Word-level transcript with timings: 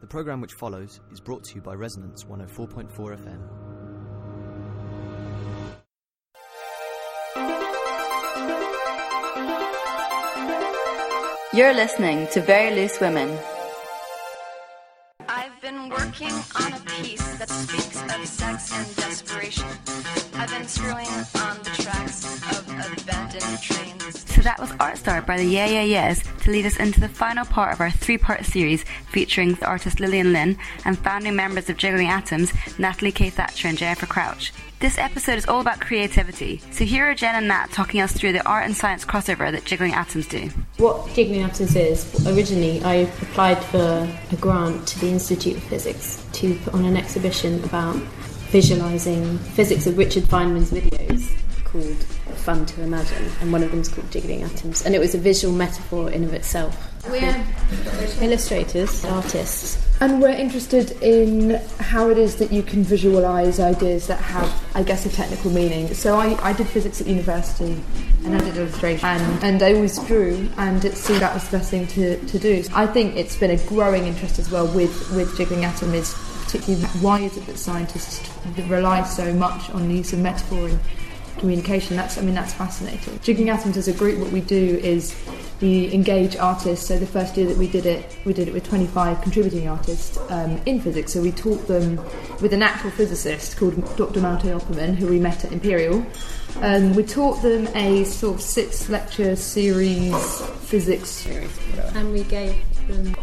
The 0.00 0.06
programme 0.06 0.40
which 0.40 0.54
follows 0.54 1.00
is 1.10 1.18
brought 1.20 1.42
to 1.44 1.56
you 1.56 1.60
by 1.60 1.74
Resonance 1.74 2.22
104.4 2.24 3.18
FM. 3.18 3.40
You're 11.52 11.74
listening 11.74 12.28
to 12.28 12.40
Very 12.40 12.76
Loose 12.76 13.00
Women. 13.00 13.36
I've 15.28 15.60
been 15.60 15.88
working 15.88 16.30
on 16.30 16.72
a 16.74 16.80
piece 17.00 17.38
that 17.38 17.50
speaks 17.50 18.00
of 18.00 18.26
sex 18.26 18.72
and 18.72 18.96
desperation. 18.96 19.66
I've 20.34 20.50
been 20.50 20.68
screwing 20.68 21.08
on 21.08 21.58
the 21.64 21.74
tracks 21.82 22.24
of 22.24 22.68
abandoned 22.68 23.60
trains. 23.60 24.17
So 24.38 24.44
that 24.44 24.60
was 24.60 24.72
Art 24.78 24.96
Star 24.96 25.20
by 25.20 25.36
the 25.36 25.44
Yeah 25.44 25.66
Yeah 25.66 25.82
Yeahs 25.82 26.22
to 26.42 26.52
lead 26.52 26.64
us 26.64 26.76
into 26.76 27.00
the 27.00 27.08
final 27.08 27.44
part 27.44 27.72
of 27.72 27.80
our 27.80 27.90
three 27.90 28.18
part 28.18 28.44
series 28.44 28.84
featuring 29.10 29.54
the 29.54 29.66
artist 29.66 29.98
Lillian 29.98 30.32
Lynn 30.32 30.56
and 30.84 30.96
founding 30.96 31.34
members 31.34 31.68
of 31.68 31.76
Jiggling 31.76 32.06
Atoms, 32.06 32.52
Natalie 32.78 33.10
K. 33.10 33.30
Thatcher 33.30 33.66
and 33.66 33.76
Jennifer 33.76 34.06
Crouch. 34.06 34.52
This 34.78 34.96
episode 34.96 35.38
is 35.38 35.48
all 35.48 35.60
about 35.60 35.80
creativity, 35.80 36.60
so 36.70 36.84
here 36.84 37.10
are 37.10 37.16
Jen 37.16 37.34
and 37.34 37.48
Nat 37.48 37.72
talking 37.72 38.00
us 38.00 38.12
through 38.12 38.32
the 38.32 38.46
art 38.46 38.64
and 38.64 38.76
science 38.76 39.04
crossover 39.04 39.50
that 39.50 39.64
Jiggling 39.64 39.94
Atoms 39.94 40.28
do. 40.28 40.50
What 40.76 41.12
Jiggling 41.14 41.42
Atoms 41.42 41.74
is, 41.74 42.24
originally 42.28 42.80
I 42.84 42.94
applied 42.94 43.58
for 43.64 44.08
a 44.30 44.36
grant 44.36 44.86
to 44.86 45.00
the 45.00 45.08
Institute 45.08 45.56
of 45.56 45.64
Physics 45.64 46.24
to 46.34 46.54
put 46.60 46.74
on 46.74 46.84
an 46.84 46.96
exhibition 46.96 47.64
about 47.64 47.96
visualising 48.52 49.36
physics 49.38 49.88
of 49.88 49.98
Richard 49.98 50.22
Feynman's 50.22 50.70
videos 50.70 51.36
called 51.70 51.96
Fun 52.44 52.66
to 52.66 52.82
Imagine, 52.82 53.30
and 53.40 53.52
one 53.52 53.62
of 53.62 53.70
them 53.70 53.80
is 53.80 53.88
called 53.88 54.10
Jiggling 54.10 54.42
Atoms, 54.42 54.84
and 54.84 54.94
it 54.94 54.98
was 54.98 55.14
a 55.14 55.18
visual 55.18 55.54
metaphor 55.54 56.10
in 56.10 56.24
of 56.24 56.34
itself. 56.34 56.88
We're 57.08 57.44
illustrators, 58.20 59.04
artists. 59.04 59.84
And 60.00 60.20
we're 60.20 60.28
interested 60.28 60.92
in 61.02 61.60
how 61.78 62.08
it 62.10 62.18
is 62.18 62.36
that 62.36 62.52
you 62.52 62.62
can 62.62 62.82
visualise 62.82 63.58
ideas 63.58 64.06
that 64.08 64.20
have, 64.20 64.52
I 64.74 64.82
guess, 64.82 65.06
a 65.06 65.08
technical 65.08 65.50
meaning. 65.50 65.92
So 65.94 66.16
I, 66.16 66.38
I 66.42 66.52
did 66.52 66.68
physics 66.68 67.00
at 67.00 67.06
university 67.06 67.80
and 68.24 68.36
I 68.36 68.40
did 68.40 68.56
illustration 68.56 69.08
and, 69.08 69.44
and 69.44 69.62
I 69.62 69.74
always 69.74 69.98
drew 70.06 70.48
and 70.56 70.84
it 70.84 70.96
seemed 70.96 71.20
that 71.20 71.34
was 71.34 71.48
the 71.48 71.58
best 71.58 71.70
thing 71.70 71.86
to, 71.88 72.24
to 72.26 72.38
do. 72.38 72.62
I 72.74 72.86
think 72.86 73.16
it's 73.16 73.36
been 73.36 73.50
a 73.50 73.66
growing 73.66 74.04
interest 74.04 74.38
as 74.38 74.50
well 74.50 74.66
with, 74.72 75.12
with 75.14 75.36
Jiggling 75.36 75.64
Atom 75.64 75.94
is 75.94 76.14
particularly 76.44 76.84
why 77.00 77.20
is 77.20 77.36
it 77.36 77.46
that 77.46 77.58
scientists 77.58 78.30
rely 78.68 79.02
so 79.04 79.32
much 79.34 79.68
on 79.70 79.88
the 79.88 79.94
use 79.96 80.12
of 80.12 80.20
metaphor 80.20 80.68
and 80.68 80.78
communication. 81.38 81.96
That's 81.96 82.18
I 82.18 82.22
mean 82.22 82.34
that's 82.34 82.52
fascinating. 82.52 83.18
Jiggling 83.20 83.50
Atoms 83.50 83.76
as 83.76 83.88
a 83.88 83.92
group, 83.92 84.18
what 84.18 84.32
we 84.32 84.40
do 84.40 84.80
is 84.82 85.14
we 85.60 85.92
engage 85.92 86.36
artists. 86.36 86.86
So 86.86 86.98
the 86.98 87.06
first 87.06 87.36
year 87.36 87.46
that 87.46 87.56
we 87.56 87.68
did 87.68 87.86
it, 87.86 88.16
we 88.24 88.32
did 88.32 88.48
it 88.48 88.54
with 88.54 88.66
25 88.68 89.20
contributing 89.22 89.68
artists 89.68 90.18
um, 90.30 90.60
in 90.66 90.80
physics. 90.80 91.12
So 91.12 91.20
we 91.20 91.32
taught 91.32 91.66
them 91.66 91.96
with 92.40 92.52
an 92.52 92.62
actual 92.62 92.90
physicist 92.90 93.56
called 93.56 93.74
Dr. 93.96 94.20
Malte 94.20 94.48
Opperman, 94.48 94.94
who 94.94 95.06
we 95.06 95.18
met 95.18 95.44
at 95.44 95.52
Imperial. 95.52 96.04
Um, 96.60 96.94
we 96.94 97.02
taught 97.04 97.42
them 97.42 97.68
a 97.74 98.04
sort 98.04 98.36
of 98.36 98.40
six 98.40 98.88
lecture 98.88 99.36
series 99.36 100.40
physics 100.68 101.08
series, 101.08 101.56
and 101.94 102.12
we 102.12 102.24
gave 102.24 102.54
them 102.88 103.14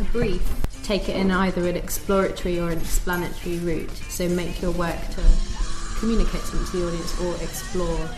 a 0.00 0.04
brief. 0.04 0.42
Take 0.82 1.08
it 1.08 1.16
in 1.16 1.30
either 1.30 1.68
an 1.68 1.76
exploratory 1.76 2.58
or 2.58 2.70
an 2.70 2.78
explanatory 2.78 3.58
route. 3.58 3.94
So 4.08 4.28
make 4.28 4.62
your 4.62 4.70
work 4.70 4.98
to 5.10 5.22
communicate 5.98 6.40
something 6.42 6.66
to 6.70 6.76
the 6.78 6.86
audience 6.88 7.20
or 7.20 7.34
explore 7.42 8.08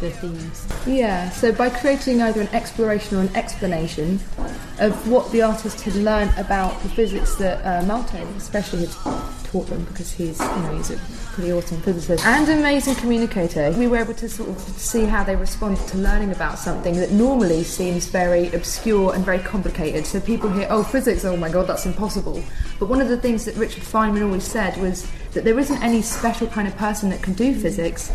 the 0.00 0.10
themes. 0.10 0.66
Yeah, 0.86 1.30
so 1.30 1.52
by 1.52 1.70
creating 1.70 2.22
either 2.22 2.40
an 2.40 2.48
exploration 2.48 3.18
or 3.18 3.20
an 3.20 3.36
explanation 3.36 4.20
of 4.78 5.08
what 5.08 5.30
the 5.30 5.42
artist 5.42 5.82
had 5.82 5.94
learned 5.94 6.32
about 6.38 6.80
the 6.82 6.88
physics 6.88 7.36
that 7.36 7.64
uh, 7.64 7.84
especially 8.36 8.86
had 8.86 8.94
taught 9.50 9.66
them 9.66 9.84
because 9.84 10.12
he's 10.12 10.38
you 10.38 10.46
know 10.46 10.76
he's 10.76 10.90
a 10.90 10.96
pretty 11.34 11.52
awesome 11.52 11.80
physicist 11.80 12.24
and 12.24 12.48
amazing 12.48 12.94
communicator. 12.94 13.72
We 13.72 13.86
were 13.86 13.98
able 13.98 14.14
to 14.14 14.28
sort 14.28 14.48
of 14.48 14.58
see 14.60 15.04
how 15.04 15.24
they 15.24 15.36
responded 15.36 15.86
to 15.88 15.98
learning 15.98 16.30
about 16.32 16.58
something 16.58 16.94
that 16.96 17.10
normally 17.12 17.64
seems 17.64 18.06
very 18.06 18.52
obscure 18.52 19.14
and 19.14 19.24
very 19.24 19.38
complicated. 19.38 20.06
So 20.06 20.20
people 20.20 20.50
hear, 20.50 20.66
oh, 20.70 20.82
physics, 20.82 21.24
oh 21.24 21.36
my 21.36 21.50
god, 21.50 21.66
that's 21.66 21.86
impossible. 21.86 22.42
But 22.78 22.88
one 22.88 23.00
of 23.00 23.08
the 23.08 23.16
things 23.16 23.44
that 23.44 23.56
Richard 23.56 23.82
Feynman 23.82 24.24
always 24.24 24.44
said 24.44 24.76
was 24.80 25.10
that 25.32 25.44
there 25.44 25.58
isn't 25.58 25.82
any 25.82 26.02
special 26.02 26.46
kind 26.46 26.68
of 26.68 26.76
person 26.76 27.10
that 27.10 27.22
can 27.22 27.34
do 27.34 27.54
physics. 27.54 28.12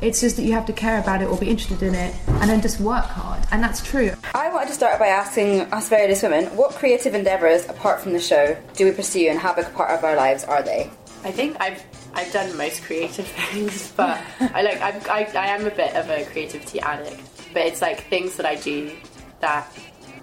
It's 0.00 0.20
just 0.20 0.36
that 0.36 0.42
you 0.42 0.52
have 0.52 0.66
to 0.66 0.72
care 0.72 1.00
about 1.00 1.22
it 1.22 1.26
or 1.26 1.36
be 1.36 1.48
interested 1.48 1.82
in 1.82 1.94
it 1.94 2.14
and 2.26 2.48
then 2.48 2.60
just 2.60 2.80
work 2.80 3.04
hard. 3.04 3.42
And 3.50 3.62
that's 3.62 3.82
true. 3.82 4.12
I 4.34 4.52
wanted 4.52 4.68
to 4.68 4.74
start 4.74 4.98
by 4.98 5.08
asking 5.08 5.62
us 5.72 5.88
various 5.88 6.22
women 6.22 6.44
what 6.56 6.72
creative 6.72 7.14
endeavours, 7.14 7.68
apart 7.68 8.00
from 8.00 8.12
the 8.12 8.20
show, 8.20 8.56
do 8.74 8.84
we 8.84 8.92
pursue 8.92 9.28
and 9.28 9.38
how 9.38 9.54
big 9.54 9.66
a 9.66 9.70
part 9.70 9.90
of 9.90 10.04
our 10.04 10.14
lives 10.14 10.44
are 10.44 10.62
they? 10.62 10.90
I 11.24 11.32
think 11.32 11.56
I've 11.60 11.82
I've 12.14 12.32
done 12.32 12.56
most 12.56 12.84
creative 12.84 13.26
things, 13.50 13.92
but 13.96 14.20
I 14.40 14.62
like 14.62 14.80
I'm, 14.80 15.00
I 15.10 15.28
I 15.34 15.46
am 15.48 15.66
a 15.66 15.70
bit 15.70 15.94
of 15.96 16.08
a 16.10 16.24
creativity 16.26 16.80
addict. 16.80 17.20
But 17.52 17.66
it's 17.66 17.82
like 17.82 18.04
things 18.04 18.36
that 18.36 18.46
I 18.46 18.54
do 18.54 18.92
that 19.40 19.66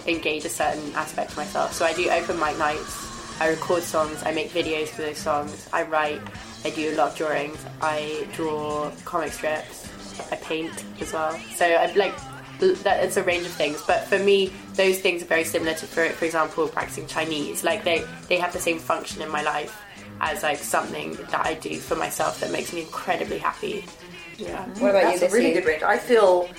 engage 0.07 0.45
a 0.45 0.49
certain 0.49 0.93
aspect 0.93 1.31
of 1.31 1.37
myself. 1.37 1.73
So 1.73 1.85
I 1.85 1.93
do 1.93 2.09
open 2.09 2.39
mic 2.39 2.57
nights. 2.57 3.41
I 3.41 3.49
record 3.49 3.83
songs. 3.83 4.23
I 4.23 4.31
make 4.31 4.51
videos 4.51 4.87
for 4.87 5.01
those 5.01 5.17
songs. 5.17 5.67
I 5.73 5.83
write. 5.83 6.21
I 6.65 6.71
do 6.71 6.91
a 6.91 6.95
lot 6.95 7.11
of 7.11 7.15
drawings. 7.15 7.63
I 7.79 8.27
draw 8.33 8.91
comic 9.05 9.31
strips. 9.31 9.87
I 10.31 10.35
paint 10.37 10.83
as 10.99 11.13
well. 11.13 11.37
So 11.53 11.65
I 11.65 11.93
like 11.93 12.15
that 12.59 13.03
it's 13.03 13.17
a 13.17 13.23
range 13.23 13.45
of 13.45 13.51
things. 13.51 13.83
But 13.85 14.05
for 14.05 14.17
me, 14.17 14.51
those 14.73 14.99
things 14.99 15.21
are 15.21 15.25
very 15.25 15.43
similar 15.43 15.75
to, 15.75 15.85
for 15.85 16.09
for 16.09 16.25
example, 16.25 16.67
practicing 16.67 17.05
Chinese. 17.05 17.63
Like 17.63 17.83
they 17.83 18.03
they 18.29 18.37
have 18.37 18.51
the 18.51 18.59
same 18.59 18.79
function 18.79 19.21
in 19.21 19.29
my 19.29 19.43
life 19.43 19.79
as 20.21 20.41
like 20.41 20.57
something 20.57 21.13
that 21.31 21.45
I 21.45 21.53
do 21.53 21.77
for 21.79 21.95
myself 21.95 22.39
that 22.39 22.51
makes 22.51 22.73
me 22.73 22.81
incredibly 22.81 23.37
happy. 23.37 23.85
Yeah. 24.37 24.65
What 24.79 24.89
about 24.89 25.03
That's 25.03 25.21
you, 25.21 25.27
a 25.27 25.31
really 25.31 25.53
good 25.53 25.65
range. 25.65 25.83
I 25.83 25.99
feel 25.99 26.49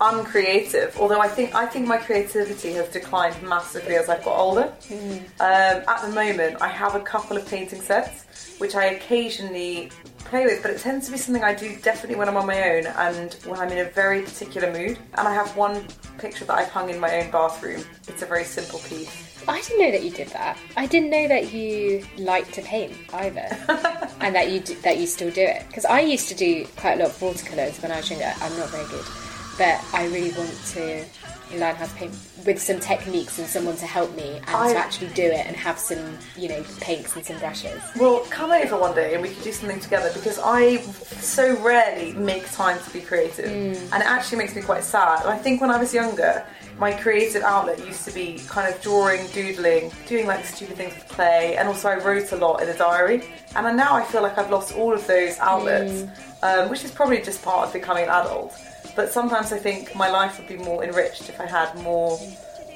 uncreative, 0.00 0.96
although 0.98 1.20
I 1.20 1.28
think 1.28 1.54
I 1.54 1.66
think 1.66 1.86
my 1.86 1.96
creativity 1.98 2.72
has 2.74 2.88
declined 2.88 3.40
massively 3.42 3.96
as 3.96 4.08
I've 4.08 4.24
got 4.24 4.38
older. 4.38 4.72
Um, 5.40 5.82
at 5.88 6.02
the 6.02 6.08
moment, 6.12 6.60
I 6.60 6.68
have 6.68 6.94
a 6.94 7.00
couple 7.00 7.36
of 7.36 7.46
painting 7.46 7.80
sets, 7.80 8.56
which 8.58 8.74
I 8.74 8.86
occasionally 8.86 9.90
play 10.18 10.44
with, 10.44 10.60
but 10.60 10.72
it 10.72 10.80
tends 10.80 11.06
to 11.06 11.12
be 11.12 11.18
something 11.18 11.44
I 11.44 11.54
do 11.54 11.76
definitely 11.82 12.16
when 12.16 12.28
I'm 12.28 12.36
on 12.36 12.46
my 12.46 12.70
own 12.70 12.86
and 12.86 13.34
when 13.44 13.60
I'm 13.60 13.70
in 13.70 13.78
a 13.78 13.90
very 13.90 14.22
particular 14.22 14.72
mood. 14.72 14.98
And 15.14 15.28
I 15.28 15.32
have 15.32 15.56
one 15.56 15.86
picture 16.18 16.44
that 16.46 16.58
I've 16.58 16.68
hung 16.70 16.90
in 16.90 16.98
my 16.98 17.20
own 17.22 17.30
bathroom. 17.30 17.84
It's 18.08 18.22
a 18.22 18.26
very 18.26 18.44
simple 18.44 18.80
piece. 18.80 19.22
I 19.48 19.60
didn't 19.60 19.78
know 19.80 19.90
that 19.92 20.02
you 20.02 20.10
did 20.10 20.28
that. 20.30 20.58
I 20.76 20.86
didn't 20.86 21.10
know 21.10 21.28
that 21.28 21.52
you 21.52 22.04
liked 22.18 22.52
to 22.54 22.62
paint 22.62 22.94
either, 23.14 23.46
and 24.20 24.34
that 24.34 24.50
you 24.50 24.58
d- 24.58 24.74
that 24.82 24.98
you 24.98 25.06
still 25.06 25.30
do 25.30 25.42
it. 25.42 25.64
Because 25.68 25.84
I 25.84 26.00
used 26.00 26.28
to 26.30 26.34
do 26.34 26.66
quite 26.76 26.94
a 26.94 27.04
lot 27.04 27.10
of 27.10 27.22
watercolors 27.22 27.80
when 27.80 27.92
I 27.92 27.98
was 27.98 28.10
younger. 28.10 28.32
I'm 28.40 28.56
not 28.58 28.70
very 28.70 28.86
good, 28.88 29.04
but 29.58 29.82
I 29.92 30.06
really 30.06 30.32
want 30.32 30.52
to 30.74 31.04
learn 31.56 31.76
how 31.76 31.86
to 31.86 31.94
paint 31.94 32.12
with 32.44 32.60
some 32.60 32.80
techniques 32.80 33.38
and 33.38 33.46
someone 33.46 33.76
to 33.76 33.86
help 33.86 34.14
me 34.16 34.40
and 34.48 34.56
I- 34.56 34.72
to 34.72 34.78
actually 34.78 35.08
do 35.08 35.22
it 35.22 35.46
and 35.46 35.54
have 35.56 35.78
some, 35.78 36.18
you 36.36 36.48
know, 36.48 36.64
paints 36.80 37.14
and 37.14 37.24
some 37.24 37.38
brushes. 37.38 37.80
Well, 37.96 38.20
come 38.30 38.50
over 38.50 38.76
one 38.76 38.94
day 38.96 39.14
and 39.14 39.22
we 39.22 39.28
could 39.28 39.44
do 39.44 39.52
something 39.52 39.78
together 39.78 40.10
because 40.12 40.40
I 40.42 40.78
so 41.20 41.56
rarely 41.62 42.12
make 42.14 42.50
time 42.52 42.78
to 42.82 42.90
be 42.90 43.00
creative, 43.00 43.46
and 43.46 43.76
it 44.02 44.06
actually 44.06 44.38
makes 44.38 44.56
me 44.56 44.62
quite 44.62 44.82
sad. 44.82 45.20
And 45.20 45.30
I 45.30 45.38
think 45.38 45.60
when 45.60 45.70
I 45.70 45.78
was 45.78 45.94
younger, 45.94 46.44
my 46.78 46.92
creative 46.92 47.42
outlet 47.42 47.78
used 47.86 48.04
to 48.06 48.12
be 48.12 48.40
kind 48.48 48.72
of 48.72 48.80
drawing, 48.82 49.26
doodling, 49.28 49.90
doing 50.08 50.26
like 50.26 50.44
stupid 50.44 50.76
things 50.76 50.94
with 50.94 51.08
clay, 51.08 51.56
and 51.56 51.68
also 51.68 51.88
I 51.88 51.96
wrote 52.02 52.32
a 52.32 52.36
lot 52.36 52.60
in 52.62 52.68
a 52.68 52.76
diary. 52.76 53.22
And 53.54 53.76
now 53.76 53.94
I 53.94 54.02
feel 54.04 54.20
like 54.20 54.36
I've 54.36 54.50
lost 54.50 54.76
all 54.76 54.92
of 54.92 55.06
those 55.06 55.38
outlets, 55.38 56.04
um, 56.42 56.68
which 56.70 56.84
is 56.84 56.90
probably 56.90 57.22
just 57.22 57.42
part 57.42 57.66
of 57.68 57.72
becoming 57.72 58.02
an 58.04 58.10
adult. 58.10 58.52
But 58.96 59.12
sometimes 59.12 59.52
I 59.52 59.58
think 59.58 59.94
my 59.94 60.08
life 60.10 60.38
would 60.38 60.48
be 60.48 60.56
more 60.56 60.82
enriched 60.82 61.28
if 61.28 61.38
I 61.40 61.46
had 61.46 61.74
more 61.82 62.18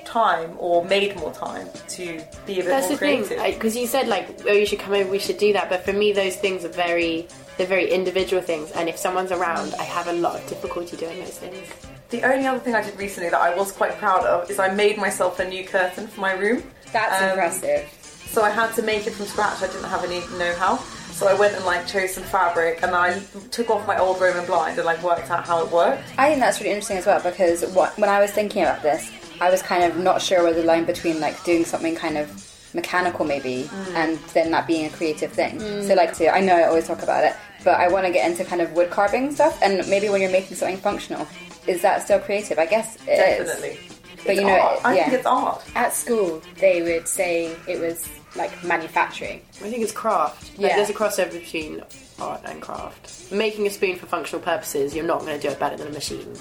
time 0.04 0.54
or 0.58 0.84
made 0.84 1.16
more 1.16 1.32
time 1.32 1.68
to 1.88 2.20
be 2.46 2.54
a 2.54 2.56
bit 2.56 2.66
That's 2.66 2.88
more 2.88 2.92
the 2.92 2.96
thing, 2.98 3.24
creative. 3.24 3.54
because 3.54 3.76
you 3.76 3.86
said 3.86 4.06
like, 4.08 4.40
oh, 4.46 4.52
you 4.52 4.66
should 4.66 4.80
come 4.80 4.92
over, 4.94 5.08
we 5.10 5.18
should 5.18 5.38
do 5.38 5.52
that. 5.54 5.68
But 5.70 5.84
for 5.84 5.92
me, 5.92 6.12
those 6.12 6.36
things 6.36 6.64
are 6.64 6.68
very, 6.68 7.26
they're 7.56 7.66
very 7.66 7.90
individual 7.90 8.42
things. 8.42 8.70
And 8.72 8.88
if 8.88 8.96
someone's 8.98 9.32
around, 9.32 9.74
I 9.78 9.84
have 9.84 10.08
a 10.08 10.12
lot 10.12 10.34
of 10.40 10.46
difficulty 10.48 10.96
doing 10.96 11.18
those 11.20 11.38
things. 11.38 11.66
The 12.10 12.22
only 12.24 12.44
other 12.46 12.58
thing 12.58 12.74
I 12.74 12.82
did 12.82 12.98
recently 12.98 13.30
that 13.30 13.40
I 13.40 13.54
was 13.56 13.70
quite 13.72 13.96
proud 13.98 14.24
of 14.26 14.50
is 14.50 14.58
I 14.58 14.74
made 14.74 14.98
myself 14.98 15.38
a 15.38 15.48
new 15.48 15.64
curtain 15.64 16.06
for 16.08 16.20
my 16.20 16.32
room. 16.32 16.64
That's 16.92 17.22
Um, 17.22 17.30
impressive. 17.30 17.88
So 18.30 18.42
I 18.42 18.50
had 18.50 18.74
to 18.74 18.82
make 18.82 19.06
it 19.06 19.12
from 19.12 19.26
scratch. 19.26 19.62
I 19.62 19.68
didn't 19.68 19.84
have 19.84 20.04
any 20.04 20.20
know-how. 20.36 20.80
So 21.20 21.28
I 21.28 21.34
went 21.34 21.54
and 21.54 21.66
like 21.66 21.86
chose 21.86 22.14
some 22.14 22.24
fabric 22.24 22.82
and 22.82 22.94
I 22.94 23.20
took 23.50 23.68
off 23.68 23.86
my 23.86 23.98
old 23.98 24.18
Roman 24.22 24.46
blind 24.46 24.78
and 24.78 24.86
like 24.86 25.02
worked 25.02 25.30
out 25.30 25.46
how 25.46 25.62
it 25.62 25.70
worked. 25.70 26.02
I 26.16 26.30
think 26.30 26.40
that's 26.40 26.60
really 26.60 26.70
interesting 26.70 26.96
as 26.96 27.04
well 27.04 27.20
because 27.22 27.62
what, 27.74 27.94
when 27.98 28.08
I 28.08 28.22
was 28.22 28.30
thinking 28.30 28.62
about 28.62 28.80
this, 28.80 29.12
I 29.38 29.50
was 29.50 29.60
kind 29.60 29.84
of 29.84 29.98
not 29.98 30.22
sure 30.22 30.42
where 30.42 30.54
the 30.54 30.62
line 30.62 30.86
between 30.86 31.20
like 31.20 31.44
doing 31.44 31.66
something 31.66 31.94
kind 31.94 32.16
of 32.16 32.26
mechanical 32.72 33.26
maybe 33.26 33.64
mm. 33.64 33.94
and 33.94 34.16
then 34.32 34.50
that 34.52 34.66
being 34.66 34.86
a 34.86 34.88
creative 34.88 35.30
thing. 35.30 35.58
Mm. 35.58 35.86
So 35.86 35.92
like 35.92 36.16
to, 36.16 36.34
I 36.34 36.40
know 36.40 36.56
I 36.56 36.62
always 36.62 36.86
talk 36.86 37.02
about 37.02 37.22
it, 37.22 37.36
but 37.64 37.78
I 37.78 37.88
want 37.88 38.06
to 38.06 38.12
get 38.12 38.26
into 38.26 38.42
kind 38.42 38.62
of 38.62 38.72
wood 38.72 38.88
carving 38.88 39.30
stuff 39.30 39.60
and 39.60 39.86
maybe 39.90 40.08
when 40.08 40.22
you're 40.22 40.32
making 40.32 40.56
something 40.56 40.78
functional, 40.78 41.28
is 41.66 41.82
that 41.82 42.02
still 42.02 42.18
creative? 42.18 42.58
I 42.58 42.64
guess 42.64 42.96
it 43.06 43.42
is. 43.42 43.46
Definitely. 43.46 43.78
But 44.24 44.30
It's 44.30 44.40
you 44.40 44.46
know, 44.46 44.58
art. 44.58 44.80
I 44.86 44.96
yeah. 44.96 45.02
think 45.02 45.18
it's 45.18 45.26
art. 45.26 45.62
At 45.74 45.92
school, 45.92 46.40
they 46.56 46.80
would 46.80 47.06
say 47.06 47.54
it 47.68 47.78
was 47.78 48.08
like 48.36 48.62
manufacturing. 48.64 49.42
I 49.56 49.70
think 49.70 49.82
it's 49.82 49.92
craft. 49.92 50.58
Like, 50.58 50.70
Yeah. 50.70 50.76
There's 50.76 50.90
a 50.90 50.94
crossover 50.94 51.32
between 51.32 51.82
art 52.20 52.42
and 52.44 52.60
craft. 52.60 53.32
Making 53.32 53.66
a 53.66 53.70
spoon 53.70 53.96
for 53.96 54.06
functional 54.06 54.42
purposes, 54.42 54.94
you're 54.94 55.04
not 55.04 55.20
going 55.20 55.38
to 55.38 55.40
do 55.40 55.52
it 55.52 55.58
better 55.58 55.76
than 55.76 55.88
a 55.88 55.92
machine. 55.92 56.34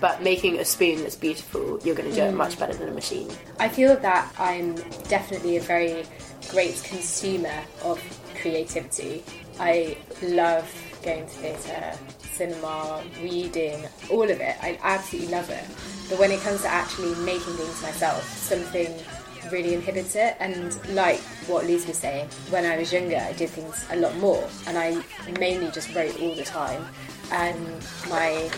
But 0.00 0.22
making 0.22 0.58
a 0.58 0.64
spoon 0.64 1.02
that's 1.02 1.16
beautiful, 1.16 1.78
you're 1.84 1.94
going 1.94 2.10
to 2.10 2.14
do 2.14 2.22
it 2.22 2.32
mm. 2.32 2.36
much 2.36 2.58
better 2.58 2.74
than 2.74 2.88
a 2.88 2.92
machine. 2.92 3.30
I 3.60 3.68
feel 3.68 3.96
that 3.96 4.32
I'm 4.38 4.74
definitely 5.08 5.56
a 5.56 5.60
very 5.60 6.04
great 6.50 6.82
consumer 6.84 7.62
of 7.84 8.00
creativity. 8.40 9.22
I 9.60 9.96
love 10.22 10.68
going 11.04 11.26
to 11.26 11.32
theatre, 11.32 11.98
cinema, 12.20 13.02
reading, 13.20 13.84
all 14.10 14.24
of 14.24 14.40
it. 14.40 14.56
I 14.60 14.78
absolutely 14.82 15.30
love 15.32 15.50
it. 15.50 15.64
But 16.08 16.18
when 16.18 16.30
it 16.30 16.40
comes 16.40 16.62
to 16.62 16.68
actually 16.68 17.14
making 17.24 17.54
things 17.54 17.82
myself, 17.82 18.24
something 18.24 18.92
really 19.52 19.74
inhibits 19.74 20.16
it. 20.16 20.36
And 20.40 20.74
like 20.94 21.20
what 21.46 21.66
Lisa 21.66 21.88
was 21.88 21.98
saying, 21.98 22.28
when 22.50 22.64
I 22.64 22.78
was 22.78 22.92
younger, 22.92 23.16
I 23.16 23.32
did 23.32 23.50
things 23.50 23.84
a 23.90 23.96
lot 23.96 24.16
more, 24.16 24.48
and 24.66 24.78
I 24.78 25.02
mainly 25.38 25.70
just 25.70 25.94
wrote 25.94 26.18
all 26.20 26.34
the 26.34 26.44
time. 26.44 26.84
And 27.30 27.82
my 28.10 28.50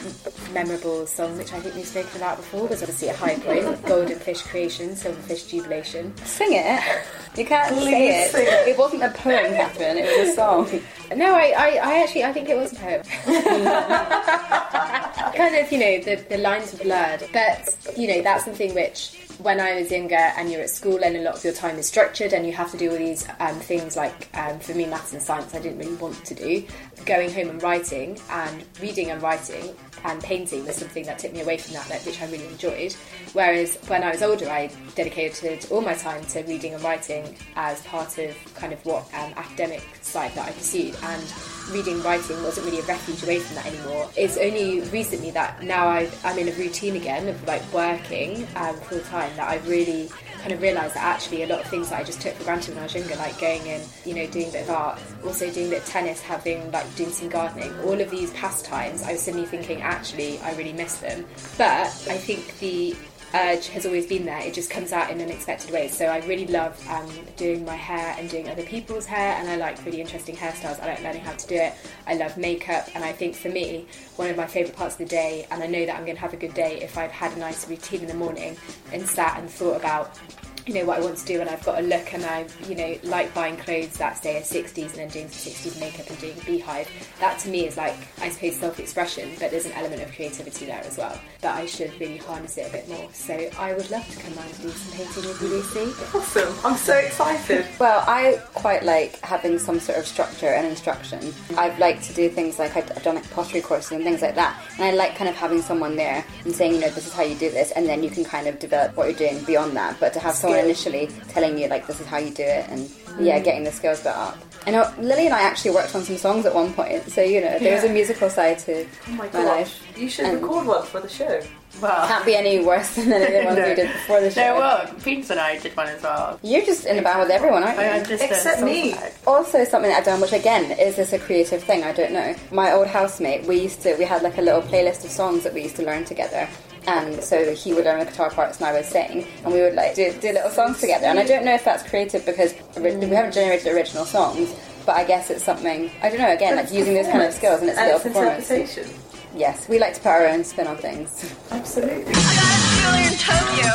memorable 0.52 1.06
song, 1.06 1.36
which 1.38 1.52
I 1.52 1.60
think 1.60 1.76
we've 1.76 1.86
spoken 1.86 2.16
about 2.16 2.38
before, 2.38 2.66
was 2.66 2.82
obviously 2.82 3.08
a 3.08 3.14
high 3.14 3.36
point 3.36 3.84
Golden 3.86 4.18
Fish 4.18 4.42
Creation, 4.42 4.90
Silverfish 4.90 5.48
Jubilation. 5.48 6.16
Sing 6.24 6.52
it. 6.52 7.04
You 7.36 7.44
can't 7.44 7.74
say 7.74 8.26
it. 8.26 8.30
sing 8.30 8.46
it. 8.46 8.68
It 8.68 8.78
wasn't 8.78 9.02
a 9.02 9.10
poem, 9.10 9.46
Catherine. 9.54 9.98
It 9.98 10.04
was 10.04 10.28
a 10.28 10.34
song. 10.36 10.80
No, 11.16 11.34
I, 11.34 11.52
I, 11.56 11.68
I 11.82 12.02
actually 12.04 12.22
I 12.22 12.32
think 12.32 12.48
it 12.48 12.56
was 12.56 12.72
a 12.72 12.76
poem. 12.76 13.02
kind 15.34 15.56
of, 15.56 15.72
you 15.72 15.78
know, 15.78 15.98
the, 16.00 16.24
the 16.28 16.38
lines 16.38 16.72
were 16.72 16.84
blurred. 16.84 17.28
But, 17.32 17.76
you 17.96 18.06
know, 18.06 18.22
that's 18.22 18.44
something 18.44 18.72
which 18.72 19.18
when 19.44 19.60
I 19.60 19.74
was 19.74 19.90
younger 19.90 20.14
and 20.14 20.50
you're 20.50 20.62
at 20.62 20.70
school 20.70 21.04
and 21.04 21.16
a 21.18 21.20
lot 21.20 21.36
of 21.36 21.44
your 21.44 21.52
time 21.52 21.76
is 21.76 21.86
structured 21.86 22.32
and 22.32 22.46
you 22.46 22.52
have 22.54 22.70
to 22.70 22.78
do 22.78 22.90
all 22.90 22.96
these 22.96 23.28
um, 23.40 23.60
things 23.60 23.94
like, 23.94 24.34
um, 24.34 24.58
for 24.58 24.72
me, 24.72 24.86
maths 24.86 25.12
and 25.12 25.20
science 25.20 25.54
I 25.54 25.60
didn't 25.60 25.78
really 25.78 25.96
want 25.96 26.24
to 26.24 26.34
do. 26.34 26.64
Going 27.04 27.30
home 27.30 27.50
and 27.50 27.62
writing 27.62 28.18
and 28.30 28.64
reading 28.80 29.10
and 29.10 29.20
writing 29.20 29.76
and 30.04 30.22
painting 30.22 30.66
was 30.66 30.76
something 30.76 31.04
that 31.04 31.18
took 31.18 31.32
me 31.32 31.40
away 31.40 31.56
from 31.56 31.74
that, 31.74 32.02
which 32.04 32.20
I 32.20 32.26
really 32.26 32.46
enjoyed. 32.46 32.92
Whereas 33.32 33.76
when 33.86 34.02
I 34.02 34.10
was 34.10 34.22
older, 34.22 34.48
I 34.48 34.70
dedicated 34.94 35.66
all 35.70 35.80
my 35.80 35.94
time 35.94 36.24
to 36.26 36.42
reading 36.42 36.74
and 36.74 36.82
writing 36.82 37.36
as 37.56 37.80
part 37.82 38.18
of 38.18 38.36
kind 38.54 38.72
of 38.72 38.84
what 38.84 39.02
um, 39.14 39.32
academic 39.36 39.82
side 40.02 40.32
that 40.34 40.48
I 40.48 40.52
pursued. 40.52 40.94
And 41.02 41.34
reading 41.70 41.94
and 41.94 42.04
writing 42.04 42.42
wasn't 42.42 42.66
really 42.66 42.80
a 42.80 42.84
refuge 42.84 43.22
away 43.22 43.38
from 43.38 43.56
that 43.56 43.66
anymore. 43.66 44.08
It's 44.16 44.36
only 44.36 44.80
recently 44.90 45.30
that 45.32 45.62
now 45.62 45.88
I've, 45.88 46.24
I'm 46.24 46.38
in 46.38 46.48
a 46.48 46.52
routine 46.52 46.96
again 46.96 47.28
of 47.28 47.42
like 47.46 47.62
working 47.72 48.46
um, 48.56 48.76
full 48.76 49.00
time 49.00 49.34
that 49.36 49.48
I've 49.48 49.66
really 49.68 50.10
kind 50.44 50.52
of 50.52 50.60
realised 50.60 50.94
that 50.94 51.02
actually 51.02 51.42
a 51.42 51.46
lot 51.46 51.58
of 51.58 51.66
things 51.68 51.88
that 51.88 51.98
I 51.98 52.04
just 52.04 52.20
took 52.20 52.34
for 52.34 52.44
granted 52.44 52.74
when 52.74 52.80
I 52.80 52.82
was 52.82 52.94
younger, 52.94 53.16
like 53.16 53.40
going 53.40 53.66
in, 53.66 53.80
you 54.04 54.14
know, 54.14 54.26
doing 54.26 54.50
a 54.50 54.52
bit 54.52 54.64
of 54.64 54.70
art, 54.70 55.00
also 55.24 55.50
doing 55.50 55.68
a 55.68 55.70
bit 55.70 55.82
of 55.84 55.88
tennis, 55.88 56.20
having 56.20 56.70
like 56.70 56.94
doing 56.96 57.08
some 57.08 57.30
gardening, 57.30 57.72
all 57.80 57.98
of 57.98 58.10
these 58.10 58.30
pastimes, 58.32 59.02
I 59.04 59.12
was 59.12 59.22
suddenly 59.22 59.46
thinking 59.46 59.80
actually 59.80 60.38
I 60.40 60.54
really 60.54 60.74
miss 60.74 60.98
them. 60.98 61.24
But 61.56 61.86
I 62.10 62.18
think 62.18 62.58
the 62.58 62.94
urge 63.34 63.68
has 63.68 63.84
always 63.84 64.06
been 64.06 64.24
there. 64.24 64.38
It 64.40 64.54
just 64.54 64.70
comes 64.70 64.92
out 64.92 65.10
in 65.10 65.20
unexpected 65.20 65.70
ways. 65.70 65.96
So 65.96 66.06
I 66.06 66.18
really 66.26 66.46
love 66.46 66.80
um, 66.88 67.10
doing 67.36 67.64
my 67.64 67.74
hair 67.74 68.14
and 68.18 68.30
doing 68.30 68.48
other 68.48 68.62
people's 68.62 69.06
hair, 69.06 69.34
and 69.38 69.48
I 69.48 69.56
like 69.56 69.84
really 69.84 70.00
interesting 70.00 70.36
hairstyles. 70.36 70.80
I 70.80 70.86
like 70.86 71.02
learning 71.02 71.22
how 71.22 71.32
to 71.32 71.46
do 71.46 71.56
it. 71.56 71.74
I 72.06 72.14
love 72.14 72.36
makeup, 72.36 72.88
and 72.94 73.04
I 73.04 73.12
think 73.12 73.34
for 73.34 73.48
me, 73.48 73.86
one 74.16 74.30
of 74.30 74.36
my 74.36 74.46
favourite 74.46 74.76
parts 74.76 74.94
of 74.94 74.98
the 74.98 75.06
day, 75.06 75.46
and 75.50 75.62
I 75.62 75.66
know 75.66 75.84
that 75.84 75.96
I'm 75.96 76.04
going 76.04 76.16
to 76.16 76.22
have 76.22 76.32
a 76.32 76.38
good 76.38 76.54
day 76.54 76.80
if 76.80 76.96
I've 76.96 77.10
had 77.10 77.36
a 77.36 77.38
nice 77.38 77.68
routine 77.68 78.00
in 78.00 78.06
the 78.06 78.14
morning 78.14 78.56
and 78.92 79.06
sat 79.06 79.38
and 79.38 79.50
thought 79.50 79.76
about 79.76 80.18
you 80.66 80.74
know 80.74 80.84
what 80.84 80.98
I 80.98 81.02
want 81.02 81.18
to 81.18 81.26
do 81.26 81.40
and 81.40 81.50
I've 81.50 81.64
got 81.64 81.78
a 81.78 81.82
look 81.82 82.14
and 82.14 82.24
I 82.24 82.46
you 82.68 82.74
know 82.74 82.96
like 83.04 83.32
buying 83.34 83.56
clothes 83.56 83.96
that 83.98 84.22
say 84.22 84.36
at 84.36 84.44
60s 84.44 84.76
and 84.76 84.94
then 84.94 85.08
doing 85.08 85.28
some 85.28 85.52
60s 85.52 85.80
makeup 85.80 86.08
and 86.08 86.18
doing 86.18 86.36
beehive 86.46 86.88
that 87.20 87.38
to 87.40 87.48
me 87.48 87.66
is 87.66 87.76
like 87.76 87.96
I 88.20 88.28
suppose 88.30 88.56
self-expression 88.56 89.30
but 89.38 89.50
there's 89.50 89.66
an 89.66 89.72
element 89.72 90.02
of 90.02 90.12
creativity 90.14 90.66
there 90.66 90.82
as 90.84 90.96
well 90.96 91.18
that 91.40 91.56
I 91.56 91.66
should 91.66 91.98
really 92.00 92.18
harness 92.18 92.56
it 92.56 92.68
a 92.68 92.72
bit 92.72 92.88
more 92.88 93.08
so 93.12 93.34
I 93.58 93.74
would 93.74 93.90
love 93.90 94.08
to 94.08 94.20
come 94.20 94.34
round 94.34 94.50
and 94.52 94.62
do 94.62 94.70
some 94.70 94.98
painting 94.98 95.24
with 95.28 95.42
you 95.42 95.48
Lucy 95.48 96.04
Awesome. 96.14 96.54
I'm 96.64 96.76
so 96.76 96.96
excited. 96.96 97.66
Well, 97.78 98.04
I 98.06 98.40
quite 98.54 98.82
like 98.84 99.20
having 99.20 99.58
some 99.58 99.78
sort 99.80 99.98
of 99.98 100.06
structure 100.06 100.46
and 100.46 100.66
instruction. 100.66 101.34
I've 101.58 101.78
liked 101.78 102.04
to 102.04 102.14
do 102.14 102.28
things 102.30 102.58
like 102.58 102.76
I've 102.76 102.90
I've 102.92 103.02
done 103.02 103.16
like 103.16 103.30
pottery 103.30 103.60
courses 103.60 103.92
and 103.92 104.04
things 104.04 104.22
like 104.22 104.36
that, 104.36 104.58
and 104.78 104.84
I 104.84 104.92
like 104.92 105.16
kind 105.16 105.28
of 105.28 105.36
having 105.36 105.60
someone 105.60 105.96
there 105.96 106.24
and 106.44 106.54
saying, 106.54 106.74
you 106.74 106.80
know, 106.80 106.88
this 106.90 107.06
is 107.06 107.12
how 107.12 107.22
you 107.24 107.34
do 107.34 107.50
this, 107.50 107.72
and 107.72 107.86
then 107.86 108.02
you 108.02 108.10
can 108.10 108.24
kind 108.24 108.46
of 108.46 108.58
develop 108.58 108.96
what 108.96 109.08
you're 109.08 109.28
doing 109.28 109.44
beyond 109.44 109.76
that. 109.76 109.98
But 110.00 110.12
to 110.14 110.20
have 110.20 110.34
someone 110.34 110.53
initially 110.58 111.08
telling 111.28 111.58
you 111.58 111.68
like 111.68 111.86
this 111.86 112.00
is 112.00 112.06
how 112.06 112.18
you 112.18 112.30
do 112.30 112.42
it, 112.42 112.66
and 112.68 112.90
yeah, 113.20 113.38
mm. 113.40 113.44
getting 113.44 113.64
the 113.64 113.72
skills 113.72 114.00
built 114.00 114.16
up. 114.16 114.38
I 114.66 114.70
know 114.70 114.82
uh, 114.82 114.94
Lily 114.98 115.26
and 115.26 115.34
I 115.34 115.42
actually 115.42 115.72
worked 115.72 115.94
on 115.94 116.02
some 116.02 116.16
songs 116.16 116.46
at 116.46 116.54
one 116.54 116.72
point, 116.72 117.10
so 117.10 117.20
you 117.20 117.40
know 117.40 117.58
there's 117.58 117.84
a 117.84 117.88
musical 117.92 118.30
side 118.30 118.58
to 118.60 118.86
Oh 119.08 119.10
my 119.12 119.28
my 119.32 119.44
life. 119.44 119.82
You 119.96 120.08
should 120.08 120.24
And- 120.26 120.42
record 120.42 120.66
one 120.66 120.84
for 120.86 121.00
the 121.00 121.08
show. 121.08 121.40
Well, 121.82 122.06
Can't 122.06 122.24
be 122.24 122.36
any 122.36 122.64
worse 122.64 122.94
than 122.94 123.12
any 123.12 123.24
of 123.24 123.32
the 123.32 123.44
ones 123.46 123.58
we 123.58 123.74
did 123.82 123.92
before 123.92 124.20
the 124.20 124.30
show. 124.30 124.40
no, 124.54 124.54
well, 124.60 124.94
Peter 125.02 125.32
and 125.32 125.40
I 125.40 125.58
did 125.58 125.76
one 125.76 125.88
as 125.88 126.00
well. 126.04 126.38
You're 126.44 126.64
just 126.64 126.86
in 126.86 126.94
the 126.94 127.02
band 127.02 127.18
with 127.18 127.30
everyone, 127.30 127.64
aren't 127.64 127.76
you? 127.78 127.82
I, 127.84 127.88
I'm 127.96 128.04
just 128.06 128.22
a 128.22 128.26
Except 128.28 128.62
me. 128.62 128.92
songwriter. 128.92 129.12
also 129.26 129.64
something 129.64 129.90
that 129.90 129.98
I've 129.98 130.04
done, 130.04 130.20
which 130.20 130.32
again 130.32 130.70
is 130.78 130.94
this 130.94 131.12
a 131.12 131.18
creative 131.18 131.64
thing? 131.64 131.82
I 131.82 131.92
don't 131.92 132.12
know. 132.12 132.36
My 132.52 132.70
old 132.72 132.86
housemate, 132.86 133.44
we 133.46 133.58
used 133.60 133.82
to 133.82 133.96
we 133.96 134.04
had 134.04 134.22
like 134.22 134.38
a 134.38 134.40
little 134.40 134.62
playlist 134.62 135.04
of 135.04 135.10
songs 135.10 135.42
that 135.42 135.52
we 135.52 135.62
used 135.64 135.74
to 135.76 135.82
learn 135.84 136.04
together. 136.04 136.48
And 136.86 137.22
so 137.22 137.54
he 137.54 137.72
would 137.72 137.84
learn 137.84 137.98
the 138.00 138.04
guitar 138.06 138.30
parts 138.30 138.58
and 138.58 138.66
I 138.66 138.72
would 138.72 138.84
sing, 138.84 139.26
and 139.44 139.52
we 139.54 139.60
would 139.62 139.74
like 139.74 139.94
do, 139.94 140.12
do 140.20 140.32
little 140.32 140.50
songs 140.50 140.80
together. 140.80 141.06
And 141.06 141.18
I 141.18 141.24
don't 141.26 141.44
know 141.44 141.54
if 141.54 141.64
that's 141.64 141.82
creative 141.88 142.24
because 142.26 142.54
ori- 142.76 142.96
we 142.96 143.06
haven't 143.06 143.32
generated 143.32 143.66
original 143.74 144.04
songs, 144.04 144.54
but 144.84 144.96
I 144.96 145.04
guess 145.04 145.30
it's 145.30 145.42
something 145.44 145.90
I 146.02 146.10
don't 146.10 146.18
know. 146.18 146.32
Again, 146.32 146.56
like 146.56 146.70
using 146.72 146.94
those 146.94 147.06
kind 147.08 147.22
of 147.22 147.32
skills 147.32 147.60
and 147.60 147.70
it's 147.70 147.78
a 147.78 147.82
and 147.82 147.92
little 147.92 148.06
it's 148.06 148.16
performance. 148.16 148.50
interpretation. 148.50 149.00
Yes, 149.34 149.68
we 149.68 149.78
like 149.78 149.94
to 149.94 150.00
put 150.00 150.10
our 150.10 150.26
own 150.28 150.44
spin 150.44 150.66
on 150.68 150.76
things. 150.76 151.34
Absolutely. 151.50 152.04
I 152.06 152.34
got 152.36 152.52
a 152.52 152.60
jewelry 152.76 153.04
in 153.08 153.16
Tokyo. 153.18 153.72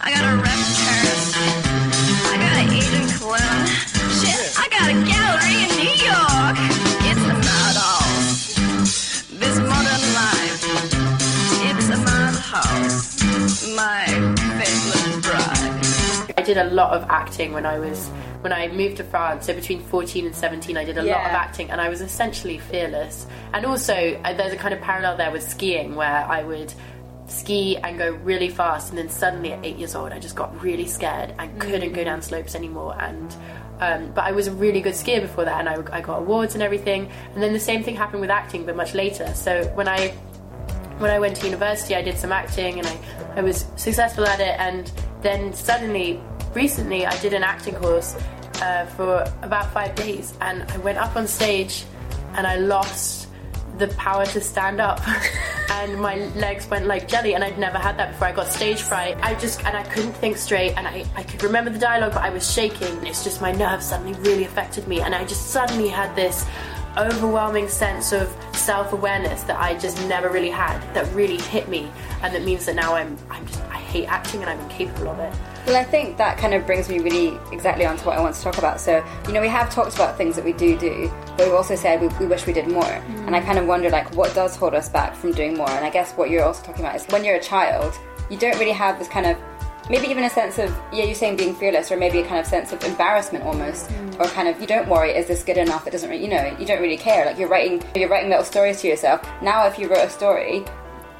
I 0.00 0.10
got 0.10 0.24
a 0.24 0.36
rep 0.36 0.58
in 0.58 0.74
Paris. 0.80 1.36
I 2.26 2.36
got 2.40 2.52
an 2.58 2.72
agent 2.74 3.08
Cologne. 3.20 3.66
Shit, 4.18 4.40
I 4.58 4.66
got 4.74 4.88
a 4.90 4.96
gallery 5.06 5.56
in 5.62 5.70
New 5.78 5.94
York. 6.02 6.56
It's 7.06 7.20
a 7.22 7.34
madhouse. 7.38 9.28
This 9.30 9.58
modern 9.60 9.93
My. 13.84 14.06
I 16.38 16.42
did 16.42 16.56
a 16.56 16.64
lot 16.64 16.94
of 16.94 17.04
acting 17.10 17.52
when 17.52 17.66
I 17.66 17.78
was 17.78 18.08
when 18.40 18.50
I 18.50 18.68
moved 18.68 18.96
to 18.96 19.04
France. 19.04 19.44
So 19.44 19.52
between 19.52 19.82
14 19.82 20.24
and 20.24 20.34
17, 20.34 20.78
I 20.78 20.84
did 20.84 20.96
a 20.96 21.02
lot 21.02 21.20
of 21.20 21.32
acting, 21.32 21.70
and 21.70 21.82
I 21.82 21.90
was 21.90 22.00
essentially 22.00 22.56
fearless. 22.56 23.26
And 23.52 23.66
also, 23.66 23.94
uh, 24.24 24.32
there's 24.32 24.54
a 24.54 24.56
kind 24.56 24.72
of 24.72 24.80
parallel 24.80 25.18
there 25.18 25.30
with 25.30 25.42
skiing, 25.42 25.96
where 25.96 26.24
I 26.24 26.42
would 26.44 26.72
ski 27.26 27.76
and 27.76 27.98
go 27.98 28.12
really 28.12 28.48
fast, 28.48 28.88
and 28.88 28.96
then 28.96 29.10
suddenly 29.10 29.52
at 29.52 29.62
eight 29.62 29.76
years 29.76 29.94
old, 29.94 30.12
I 30.12 30.18
just 30.18 30.34
got 30.34 30.62
really 30.62 30.86
scared 30.86 31.34
and 31.38 31.60
couldn't 31.60 31.92
go 31.92 32.04
down 32.04 32.22
slopes 32.22 32.54
anymore. 32.54 32.96
And 32.98 33.36
um, 33.80 34.12
but 34.14 34.24
I 34.24 34.32
was 34.32 34.46
a 34.46 34.52
really 34.52 34.80
good 34.80 34.94
skier 34.94 35.20
before 35.20 35.44
that, 35.44 35.60
and 35.60 35.68
I, 35.68 35.98
I 35.98 36.00
got 36.00 36.20
awards 36.20 36.54
and 36.54 36.62
everything. 36.62 37.10
And 37.34 37.42
then 37.42 37.52
the 37.52 37.60
same 37.60 37.82
thing 37.84 37.96
happened 37.96 38.22
with 38.22 38.30
acting, 38.30 38.64
but 38.64 38.76
much 38.76 38.94
later. 38.94 39.30
So 39.34 39.66
when 39.74 39.88
I 39.88 40.14
when 40.98 41.10
I 41.10 41.18
went 41.18 41.36
to 41.36 41.44
university, 41.44 41.94
I 41.94 42.02
did 42.02 42.16
some 42.16 42.32
acting 42.32 42.78
and 42.78 42.86
I, 42.86 42.98
I 43.36 43.42
was 43.42 43.66
successful 43.76 44.26
at 44.26 44.40
it. 44.40 44.58
And 44.58 44.90
then 45.22 45.52
suddenly, 45.52 46.20
recently, 46.54 47.06
I 47.06 47.18
did 47.20 47.32
an 47.32 47.42
acting 47.42 47.74
course 47.74 48.16
uh, 48.62 48.86
for 48.86 49.24
about 49.42 49.72
five 49.72 49.94
days. 49.94 50.34
And 50.40 50.62
I 50.70 50.78
went 50.78 50.98
up 50.98 51.16
on 51.16 51.26
stage 51.26 51.84
and 52.34 52.46
I 52.46 52.56
lost 52.56 53.28
the 53.78 53.88
power 53.88 54.24
to 54.26 54.40
stand 54.40 54.80
up. 54.80 55.00
and 55.70 56.00
my 56.00 56.16
legs 56.36 56.68
went 56.68 56.86
like 56.86 57.08
jelly. 57.08 57.34
And 57.34 57.42
I'd 57.42 57.58
never 57.58 57.78
had 57.78 57.96
that 57.98 58.12
before. 58.12 58.28
I 58.28 58.32
got 58.32 58.46
stage 58.46 58.80
fright. 58.80 59.16
I 59.22 59.34
just, 59.34 59.64
and 59.64 59.76
I 59.76 59.82
couldn't 59.84 60.12
think 60.12 60.36
straight. 60.36 60.76
And 60.76 60.86
I, 60.86 61.04
I 61.16 61.24
could 61.24 61.42
remember 61.42 61.70
the 61.70 61.78
dialogue, 61.78 62.12
but 62.12 62.22
I 62.22 62.30
was 62.30 62.50
shaking. 62.50 63.04
It's 63.06 63.24
just 63.24 63.40
my 63.40 63.50
nerves 63.50 63.86
suddenly 63.86 64.14
really 64.20 64.44
affected 64.44 64.86
me. 64.86 65.00
And 65.00 65.14
I 65.14 65.24
just 65.24 65.48
suddenly 65.48 65.88
had 65.88 66.14
this 66.14 66.46
overwhelming 66.96 67.68
sense 67.68 68.12
of 68.12 68.34
self-awareness 68.52 69.42
that 69.44 69.58
I 69.58 69.76
just 69.78 69.98
never 70.08 70.28
really 70.28 70.50
had 70.50 70.80
that 70.94 71.12
really 71.14 71.38
hit 71.38 71.68
me 71.68 71.90
and 72.22 72.34
that 72.34 72.42
means 72.42 72.66
that 72.66 72.76
now 72.76 72.94
I'm 72.94 73.18
I'm 73.30 73.46
just 73.46 73.62
I 73.64 73.78
hate 73.78 74.06
acting 74.06 74.40
and 74.42 74.50
I'm 74.50 74.60
incapable 74.60 75.08
of 75.08 75.18
it. 75.18 75.34
Well, 75.66 75.76
I 75.76 75.84
think 75.84 76.18
that 76.18 76.36
kind 76.36 76.52
of 76.52 76.66
brings 76.66 76.90
me 76.90 76.98
really 76.98 77.38
exactly 77.50 77.86
onto 77.86 78.04
what 78.04 78.18
I 78.18 78.20
want 78.20 78.34
to 78.34 78.42
talk 78.42 78.58
about. 78.58 78.80
So, 78.80 79.02
you 79.26 79.32
know, 79.32 79.40
we 79.40 79.48
have 79.48 79.70
talked 79.70 79.94
about 79.94 80.18
things 80.18 80.36
that 80.36 80.44
we 80.44 80.52
do 80.52 80.78
do, 80.78 81.10
but 81.38 81.46
we've 81.46 81.54
also 81.54 81.74
said 81.74 82.02
we, 82.02 82.08
we 82.18 82.26
wish 82.26 82.46
we 82.46 82.52
did 82.52 82.68
more. 82.68 82.82
Mm. 82.82 83.26
And 83.26 83.36
I 83.36 83.40
kind 83.40 83.58
of 83.58 83.66
wonder, 83.66 83.88
like, 83.88 84.14
what 84.14 84.34
does 84.34 84.56
hold 84.56 84.74
us 84.74 84.90
back 84.90 85.14
from 85.14 85.32
doing 85.32 85.56
more? 85.56 85.70
And 85.70 85.82
I 85.82 85.88
guess 85.88 86.12
what 86.12 86.28
you're 86.28 86.44
also 86.44 86.62
talking 86.62 86.84
about 86.84 86.96
is 86.96 87.06
when 87.06 87.24
you're 87.24 87.36
a 87.36 87.42
child, 87.42 87.98
you 88.28 88.36
don't 88.36 88.58
really 88.58 88.72
have 88.72 88.98
this 88.98 89.08
kind 89.08 89.24
of 89.24 89.38
maybe 89.90 90.06
even 90.08 90.24
a 90.24 90.30
sense 90.30 90.58
of 90.58 90.70
yeah 90.92 91.04
you're 91.04 91.14
saying 91.14 91.36
being 91.36 91.54
fearless 91.54 91.90
or 91.92 91.96
maybe 91.96 92.20
a 92.20 92.26
kind 92.26 92.40
of 92.40 92.46
sense 92.46 92.72
of 92.72 92.82
embarrassment 92.84 93.44
almost 93.44 93.90
or 94.18 94.26
kind 94.26 94.48
of 94.48 94.60
you 94.60 94.66
don't 94.66 94.88
worry 94.88 95.10
is 95.10 95.26
this 95.26 95.42
good 95.44 95.58
enough 95.58 95.86
it 95.86 95.90
doesn't 95.90 96.08
really 96.10 96.22
you 96.22 96.30
know 96.30 96.56
you 96.58 96.66
don't 96.66 96.80
really 96.80 96.96
care 96.96 97.26
like 97.26 97.38
you're 97.38 97.48
writing 97.48 97.82
you're 97.94 98.08
writing 98.08 98.30
little 98.30 98.44
stories 98.44 98.80
to 98.80 98.88
yourself 98.88 99.22
now 99.42 99.66
if 99.66 99.78
you 99.78 99.88
wrote 99.88 100.04
a 100.06 100.10
story 100.10 100.64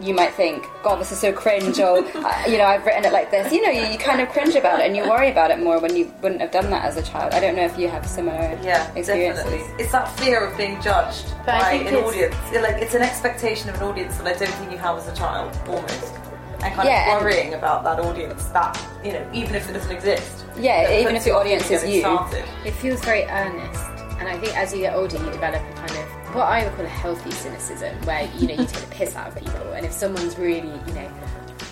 you 0.00 0.12
might 0.12 0.34
think, 0.34 0.66
God, 0.82 0.96
this 0.96 1.12
is 1.12 1.20
so 1.20 1.32
cringe, 1.32 1.78
or 1.78 1.98
uh, 2.16 2.44
you 2.48 2.58
know, 2.58 2.64
I've 2.64 2.84
written 2.84 3.04
it 3.04 3.12
like 3.12 3.30
this. 3.30 3.52
You 3.52 3.62
know, 3.62 3.70
you, 3.70 3.86
you 3.92 3.96
kind 3.96 4.20
of 4.20 4.28
cringe 4.28 4.56
about 4.56 4.80
it, 4.80 4.86
and 4.86 4.96
you 4.96 5.08
worry 5.08 5.30
about 5.30 5.52
it 5.52 5.60
more 5.60 5.78
when 5.78 5.94
you 5.96 6.12
wouldn't 6.20 6.40
have 6.40 6.50
done 6.50 6.68
that 6.70 6.84
as 6.84 6.96
a 6.96 7.02
child. 7.02 7.32
I 7.32 7.38
don't 7.38 7.54
know 7.54 7.64
if 7.64 7.78
you 7.78 7.88
have 7.88 8.04
similar 8.04 8.58
Yeah, 8.60 8.92
experiences. 8.96 9.44
definitely. 9.44 9.82
It's 9.82 9.92
that 9.92 10.08
fear 10.18 10.44
of 10.44 10.56
being 10.58 10.80
judged 10.82 11.32
But 11.46 11.60
by 11.60 11.72
an 11.74 11.86
it's- 11.86 12.04
audience. 12.08 12.34
It, 12.52 12.62
like 12.62 12.82
it's 12.82 12.94
an 12.94 13.02
expectation 13.02 13.68
of 13.70 13.76
an 13.76 13.82
audience 13.84 14.16
that 14.18 14.26
I 14.26 14.36
don't 14.36 14.52
think 14.54 14.72
you 14.72 14.78
have 14.78 14.98
as 14.98 15.06
a 15.08 15.14
child, 15.14 15.56
almost. 15.68 16.14
And 16.62 16.74
kind 16.74 16.88
Yeah, 16.88 17.02
of 17.16 17.16
and- 17.18 17.24
worrying 17.24 17.54
about 17.54 17.84
that 17.84 18.00
audience. 18.00 18.44
That 18.46 18.78
you 19.04 19.12
know, 19.12 19.26
even 19.32 19.54
if 19.54 19.68
it 19.68 19.72
doesn't 19.72 19.90
exist. 19.90 20.44
Yeah, 20.58 20.98
even 21.00 21.16
if 21.16 21.26
your 21.26 21.36
audience 21.36 21.70
is 21.70 21.84
you. 21.84 22.00
Started. 22.00 22.44
It 22.64 22.72
feels 22.72 23.00
very 23.04 23.24
earnest, 23.24 23.84
and 24.20 24.28
I 24.28 24.38
think 24.38 24.56
as 24.56 24.72
you 24.72 24.80
get 24.80 24.94
older, 24.94 25.16
you 25.16 25.30
develop 25.30 25.62
a 25.62 25.74
kind 25.74 25.90
of 25.90 26.34
what 26.34 26.44
I 26.46 26.64
would 26.64 26.74
call 26.76 26.84
a 26.84 26.88
healthy 26.88 27.30
cynicism, 27.30 27.94
where 28.04 28.28
you 28.36 28.48
know 28.48 28.54
you 28.54 28.66
take 28.66 28.80
the 28.80 28.86
piss 28.94 29.14
out 29.16 29.28
of 29.28 29.36
people, 29.36 29.72
and 29.72 29.84
if 29.86 29.92
someone's 29.92 30.36
really, 30.38 30.68
you 30.86 30.92
know, 30.94 31.10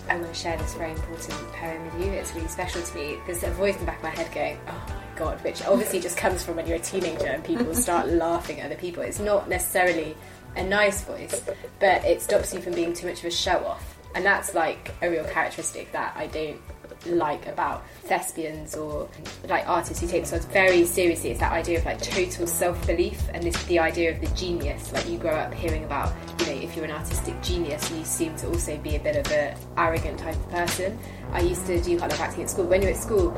I'm 0.08 0.20
going 0.20 0.32
to 0.32 0.38
share 0.38 0.56
this 0.58 0.74
very 0.74 0.90
important 0.92 1.32
poem 1.52 1.84
with 1.84 2.04
you. 2.06 2.12
It's 2.12 2.34
really 2.34 2.48
special 2.48 2.82
to 2.82 2.94
me. 2.94 3.18
There's 3.26 3.42
a 3.44 3.50
voice 3.50 3.74
in 3.74 3.80
the 3.80 3.86
back 3.86 3.98
of 3.98 4.02
my 4.04 4.10
head 4.10 4.32
going, 4.34 4.58
"Oh 4.68 4.84
my 4.88 5.18
god," 5.18 5.42
which 5.44 5.64
obviously 5.64 6.00
just 6.00 6.16
comes 6.16 6.44
from 6.44 6.56
when 6.56 6.66
you're 6.66 6.76
a 6.76 6.80
teenager 6.80 7.26
and 7.26 7.42
people 7.44 7.72
start 7.86 8.08
laughing 8.08 8.60
at 8.60 8.66
other 8.66 8.74
people. 8.80 9.02
It's 9.02 9.20
not 9.20 9.48
necessarily 9.48 10.16
a 10.56 10.62
nice 10.62 11.02
voice, 11.02 11.40
but 11.80 12.04
it 12.04 12.20
stops 12.20 12.52
you 12.52 12.60
from 12.60 12.74
being 12.74 12.92
too 12.92 13.06
much 13.06 13.20
of 13.20 13.26
a 13.26 13.30
show 13.30 13.64
off, 13.64 13.96
and 14.14 14.24
that's 14.24 14.54
like 14.54 14.92
a 15.02 15.10
real 15.10 15.24
characteristic 15.24 15.92
that 15.92 16.14
I 16.16 16.26
don't 16.26 16.60
like 17.06 17.46
about 17.46 17.84
thespians 18.04 18.76
or 18.76 19.08
like 19.48 19.68
artists 19.68 20.00
who 20.00 20.06
take 20.06 20.22
themselves 20.22 20.44
very 20.46 20.84
seriously. 20.84 21.30
It's 21.30 21.40
that 21.40 21.52
idea 21.52 21.78
of 21.78 21.84
like 21.84 22.00
total 22.00 22.46
self-belief 22.46 23.28
and 23.32 23.42
this 23.42 23.62
the 23.64 23.78
idea 23.78 24.12
of 24.12 24.20
the 24.20 24.28
genius. 24.36 24.92
Like 24.92 25.08
you 25.08 25.18
grow 25.18 25.34
up 25.34 25.52
hearing 25.52 25.84
about 25.84 26.12
you 26.40 26.46
know 26.46 26.62
if 26.62 26.76
you're 26.76 26.84
an 26.84 26.92
artistic 26.92 27.40
genius 27.42 27.90
you 27.90 28.04
seem 28.04 28.36
to 28.36 28.48
also 28.48 28.76
be 28.78 28.96
a 28.96 29.00
bit 29.00 29.16
of 29.16 29.30
a 29.32 29.56
arrogant 29.76 30.18
type 30.18 30.36
of 30.36 30.50
person. 30.50 30.98
I 31.32 31.40
used 31.40 31.66
to 31.66 31.80
do 31.80 31.96
a 31.96 32.00
lot 32.00 32.12
of 32.12 32.20
acting 32.20 32.44
at 32.44 32.50
school. 32.50 32.66
When 32.66 32.82
you're 32.82 32.92
at 32.92 32.98
school 32.98 33.36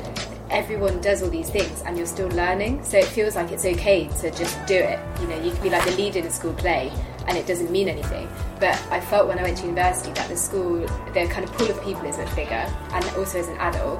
everyone 0.51 1.01
does 1.01 1.23
all 1.23 1.29
these 1.29 1.49
things 1.49 1.81
and 1.85 1.97
you're 1.97 2.05
still 2.05 2.29
learning. 2.29 2.83
So 2.83 2.97
it 2.97 3.05
feels 3.05 3.35
like 3.35 3.51
it's 3.51 3.65
okay 3.65 4.07
to 4.21 4.31
just 4.31 4.63
do 4.67 4.75
it. 4.75 4.99
You 5.21 5.27
know 5.27 5.41
you 5.41 5.51
can 5.51 5.63
be 5.63 5.69
like 5.69 5.85
the 5.85 5.95
lead 5.95 6.15
in 6.15 6.25
a 6.25 6.31
school 6.31 6.53
play 6.53 6.91
and 7.27 7.37
it 7.37 7.47
doesn't 7.47 7.71
mean 7.71 7.89
anything. 7.89 8.27
But 8.59 8.81
I 8.91 8.99
felt 8.99 9.27
when 9.27 9.39
I 9.39 9.43
went 9.43 9.57
to 9.57 9.65
university 9.65 10.11
that 10.13 10.29
the 10.29 10.37
school, 10.37 10.79
the 11.13 11.27
kind 11.27 11.43
of 11.43 11.51
pool 11.53 11.69
of 11.69 11.81
people 11.83 12.05
is 12.05 12.17
much 12.17 12.35
bigger, 12.35 12.65
and 12.91 13.05
also 13.17 13.39
as 13.39 13.47
an 13.47 13.57
adult, 13.57 13.99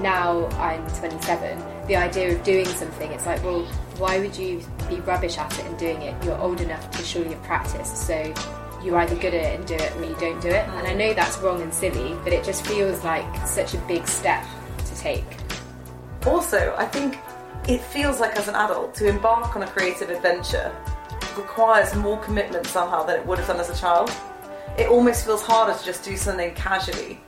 now 0.00 0.46
I'm 0.58 0.86
27, 0.94 1.86
the 1.86 1.96
idea 1.96 2.34
of 2.34 2.42
doing 2.44 2.66
something, 2.66 3.10
it's 3.10 3.26
like, 3.26 3.42
well, 3.42 3.64
why 3.98 4.18
would 4.18 4.36
you 4.36 4.62
be 4.88 4.96
rubbish 5.00 5.36
at 5.38 5.58
it 5.58 5.64
and 5.66 5.78
doing 5.78 6.02
it? 6.02 6.24
You're 6.24 6.38
old 6.38 6.60
enough 6.60 6.90
to 6.92 7.02
surely 7.02 7.30
have 7.30 7.42
practiced, 7.42 8.06
so 8.06 8.32
you're 8.82 8.96
either 8.98 9.16
good 9.16 9.34
at 9.34 9.44
it 9.44 9.58
and 9.58 9.66
do 9.66 9.74
it 9.74 9.94
or 9.96 10.04
you 10.04 10.16
don't 10.16 10.40
do 10.40 10.48
it. 10.48 10.66
And 10.68 10.86
I 10.86 10.94
know 10.94 11.12
that's 11.12 11.36
wrong 11.38 11.60
and 11.60 11.72
silly, 11.72 12.16
but 12.24 12.32
it 12.32 12.44
just 12.44 12.66
feels 12.66 13.04
like 13.04 13.46
such 13.46 13.74
a 13.74 13.78
big 13.80 14.06
step 14.06 14.44
to 14.78 14.96
take. 14.96 15.24
Also, 16.26 16.74
I 16.78 16.86
think 16.86 17.18
it 17.68 17.80
feels 17.80 18.20
like 18.20 18.36
as 18.36 18.48
an 18.48 18.54
adult 18.54 18.94
to 18.94 19.08
embark 19.08 19.54
on 19.54 19.62
a 19.62 19.66
creative 19.66 20.10
adventure 20.10 20.74
requires 21.40 21.94
more 21.94 22.18
commitment 22.18 22.66
somehow 22.66 23.00
than 23.06 23.18
it 23.20 23.26
would 23.26 23.38
have 23.38 23.48
done 23.48 23.60
as 23.60 23.70
a 23.70 23.78
child. 23.84 24.12
It 24.78 24.88
almost 24.88 25.24
feels 25.26 25.42
harder 25.42 25.76
to 25.76 25.84
just 25.84 26.04
do 26.04 26.16
something 26.16 26.54
casually. 26.54 27.20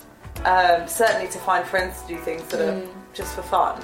Um, 0.45 0.89
certainly 0.89 1.29
to 1.29 1.39
find 1.39 1.65
friends 1.65 2.03
to 2.03 2.09
do 2.09 2.19
things 2.19 2.45
that 2.49 2.61
are 2.61 2.83
just 3.15 3.35
for 3.37 3.43
fun. 3.43 3.81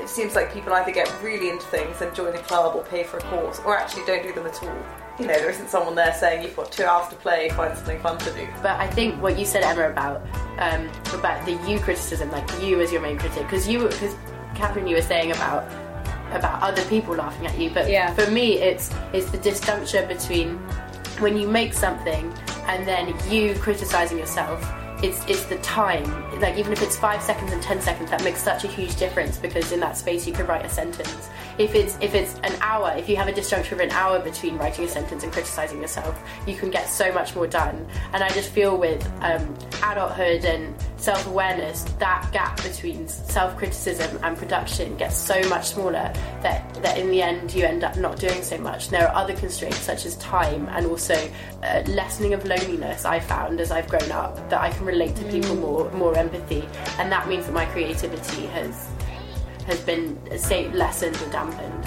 It 0.00 0.08
seems 0.08 0.34
like 0.34 0.52
people 0.52 0.72
either 0.72 0.92
get 0.92 1.08
really 1.22 1.48
into 1.48 1.64
things 1.66 2.00
and 2.02 2.14
join 2.14 2.34
a 2.34 2.38
club 2.38 2.74
or 2.76 2.82
pay 2.84 3.04
for 3.04 3.18
a 3.18 3.22
course, 3.22 3.60
or 3.64 3.78
actually 3.78 4.04
don't 4.04 4.22
do 4.22 4.32
them 4.32 4.46
at 4.46 4.62
all. 4.62 4.76
You 5.18 5.26
know, 5.26 5.34
there 5.34 5.50
isn't 5.50 5.68
someone 5.68 5.94
there 5.94 6.12
saying 6.12 6.42
you've 6.42 6.56
got 6.56 6.72
two 6.72 6.84
hours 6.84 7.08
to 7.10 7.16
play, 7.16 7.48
find 7.50 7.76
something 7.76 8.00
fun 8.00 8.18
to 8.18 8.32
do. 8.32 8.46
But 8.62 8.80
I 8.80 8.88
think 8.88 9.22
what 9.22 9.38
you 9.38 9.44
said, 9.44 9.62
Emma, 9.62 9.90
about 9.90 10.22
um, 10.58 10.90
about 11.14 11.46
the 11.46 11.52
you 11.68 11.78
criticism, 11.78 12.30
like 12.30 12.48
you 12.60 12.80
as 12.80 12.90
your 12.92 13.00
main 13.00 13.18
critic, 13.18 13.44
because 13.44 13.68
you, 13.68 13.88
because 13.88 14.16
Catherine, 14.54 14.86
you 14.86 14.96
were 14.96 15.02
saying 15.02 15.30
about 15.32 15.62
about 16.34 16.62
other 16.62 16.82
people 16.84 17.14
laughing 17.14 17.46
at 17.46 17.58
you. 17.58 17.70
But 17.70 17.88
Yeah. 17.90 18.12
for 18.14 18.30
me, 18.30 18.58
it's 18.58 18.90
it's 19.12 19.30
the 19.30 19.38
disjuncture 19.38 20.06
between 20.08 20.58
when 21.20 21.36
you 21.36 21.46
make 21.48 21.72
something 21.72 22.32
and 22.66 22.86
then 22.86 23.14
you 23.28 23.54
criticizing 23.54 24.18
yourself. 24.18 24.60
It's 25.02 25.20
it's 25.26 25.44
the 25.46 25.58
time. 25.58 26.04
Like 26.40 26.56
even 26.56 26.72
if 26.72 26.80
it's 26.82 26.96
five 26.96 27.20
seconds 27.22 27.52
and 27.52 27.60
ten 27.62 27.80
seconds, 27.80 28.10
that 28.10 28.22
makes 28.22 28.40
such 28.42 28.64
a 28.64 28.68
huge 28.68 28.96
difference 28.96 29.36
because 29.36 29.72
in 29.72 29.80
that 29.80 29.96
space 29.96 30.26
you 30.26 30.32
could 30.32 30.48
write 30.48 30.64
a 30.64 30.68
sentence. 30.68 31.28
If 31.62 31.76
it's 31.76 31.96
if 32.00 32.16
it's 32.16 32.34
an 32.42 32.56
hour, 32.60 32.92
if 32.96 33.08
you 33.08 33.14
have 33.14 33.28
a 33.28 33.32
disjuncture 33.32 33.70
of 33.70 33.78
an 33.78 33.92
hour 33.92 34.18
between 34.18 34.58
writing 34.58 34.84
a 34.84 34.88
sentence 34.88 35.22
and 35.22 35.32
criticizing 35.32 35.80
yourself, 35.80 36.20
you 36.44 36.56
can 36.56 36.72
get 36.72 36.88
so 36.88 37.12
much 37.12 37.36
more 37.36 37.46
done. 37.46 37.86
And 38.12 38.24
I 38.24 38.28
just 38.30 38.50
feel 38.50 38.76
with 38.76 39.00
um, 39.20 39.56
adulthood 39.80 40.44
and 40.44 40.74
self 40.96 41.24
awareness, 41.28 41.84
that 42.00 42.28
gap 42.32 42.60
between 42.64 43.06
self 43.06 43.56
criticism 43.56 44.18
and 44.24 44.36
production 44.36 44.96
gets 44.96 45.16
so 45.16 45.40
much 45.48 45.68
smaller 45.68 46.12
that, 46.42 46.74
that 46.82 46.98
in 46.98 47.12
the 47.12 47.22
end 47.22 47.54
you 47.54 47.64
end 47.64 47.84
up 47.84 47.96
not 47.96 48.18
doing 48.18 48.42
so 48.42 48.58
much. 48.58 48.86
And 48.86 48.94
there 48.94 49.08
are 49.08 49.14
other 49.14 49.34
constraints 49.36 49.78
such 49.78 50.04
as 50.04 50.16
time 50.16 50.68
and 50.70 50.84
also 50.86 51.14
uh, 51.62 51.84
lessening 51.86 52.34
of 52.34 52.44
loneliness. 52.44 53.04
I 53.04 53.20
found 53.20 53.60
as 53.60 53.70
I've 53.70 53.88
grown 53.88 54.10
up 54.10 54.34
that 54.50 54.60
I 54.60 54.70
can 54.70 54.84
relate 54.84 55.14
to 55.14 55.24
people 55.26 55.54
more, 55.54 55.88
more 55.92 56.18
empathy, 56.18 56.68
and 56.98 57.12
that 57.12 57.28
means 57.28 57.46
that 57.46 57.52
my 57.52 57.66
creativity 57.66 58.46
has 58.46 58.88
has 59.64 59.80
been 59.80 60.18
say 60.38 60.70
lessened 60.72 61.16
or 61.22 61.30
dampened. 61.30 61.84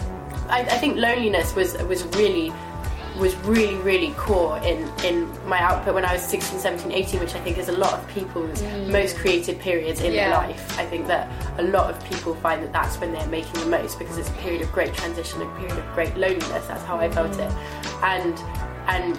I, 0.50 0.60
I 0.62 0.78
think 0.78 0.98
loneliness 0.98 1.56
was 1.56 1.74
was 1.84 2.04
really 2.18 2.52
was 3.18 3.34
really 3.46 3.76
really 3.78 4.12
core 4.18 4.58
in 4.60 4.92
in 5.06 5.26
my 5.48 5.58
output 5.60 5.94
when 5.96 6.04
I 6.04 6.12
was 6.14 6.22
16 6.22 6.60
17 6.60 6.92
18 6.92 7.20
which 7.22 7.34
I 7.34 7.40
think 7.40 7.58
is 7.58 7.70
a 7.70 7.78
lot 7.78 7.94
of 7.94 8.06
people's 8.10 8.62
most 8.90 9.16
creative 9.16 9.58
periods 9.60 10.02
in 10.02 10.12
Yeah. 10.12 10.30
their 10.30 10.38
life 10.38 10.78
I 10.78 10.86
think 10.86 11.08
that 11.08 11.30
a 11.58 11.64
lot 11.64 11.90
of 11.90 12.04
people 12.04 12.36
find 12.36 12.62
that 12.62 12.74
that's 12.74 12.98
when 13.00 13.14
they're 13.14 13.26
making 13.28 13.54
the 13.62 13.68
most 13.68 13.98
because 14.00 14.18
it's 14.18 14.28
a 14.30 14.34
period 14.34 14.62
of 14.64 14.72
great 14.74 14.94
transition 14.94 15.42
a 15.42 15.46
period 15.56 15.78
of 15.78 15.86
great 15.94 16.16
loneliness 16.18 16.68
that's 16.68 16.84
how 16.84 16.98
I 16.98 17.10
felt 17.10 17.32
it 17.40 17.52
and 18.04 18.38
and 18.88 19.18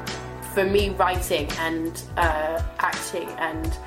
for 0.54 0.64
me 0.66 0.90
writing 0.90 1.50
and 1.58 2.02
uh, 2.18 2.62
acting 2.80 3.28
and 3.38 3.78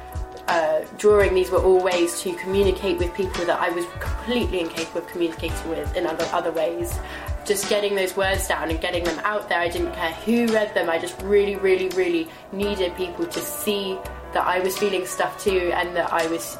uh, 0.49 0.83
drawing 0.97 1.35
these 1.35 1.51
were 1.51 1.59
all 1.59 1.81
ways 1.81 2.21
to 2.21 2.33
communicate 2.33 2.97
with 2.97 3.13
people 3.13 3.45
that 3.45 3.59
I 3.59 3.69
was 3.69 3.85
completely 3.99 4.61
incapable 4.61 5.01
of 5.01 5.07
communicating 5.07 5.69
with 5.69 5.95
in 5.95 6.07
other 6.07 6.27
other 6.33 6.51
ways. 6.51 6.97
Just 7.45 7.69
getting 7.69 7.95
those 7.95 8.17
words 8.17 8.47
down 8.47 8.69
and 8.69 8.81
getting 8.81 9.03
them 9.03 9.19
out 9.23 9.47
there. 9.47 9.59
I 9.59 9.69
didn't 9.69 9.93
care 9.93 10.11
who 10.11 10.47
read 10.47 10.73
them. 10.73 10.89
I 10.89 10.97
just 10.97 11.21
really, 11.21 11.55
really, 11.55 11.89
really 11.89 12.27
needed 12.51 12.95
people 12.95 13.25
to 13.27 13.39
see 13.39 13.97
that 14.33 14.45
I 14.45 14.59
was 14.59 14.77
feeling 14.77 15.05
stuff 15.05 15.41
too, 15.41 15.71
and 15.73 15.95
that 15.95 16.11
I 16.13 16.27
was 16.27 16.57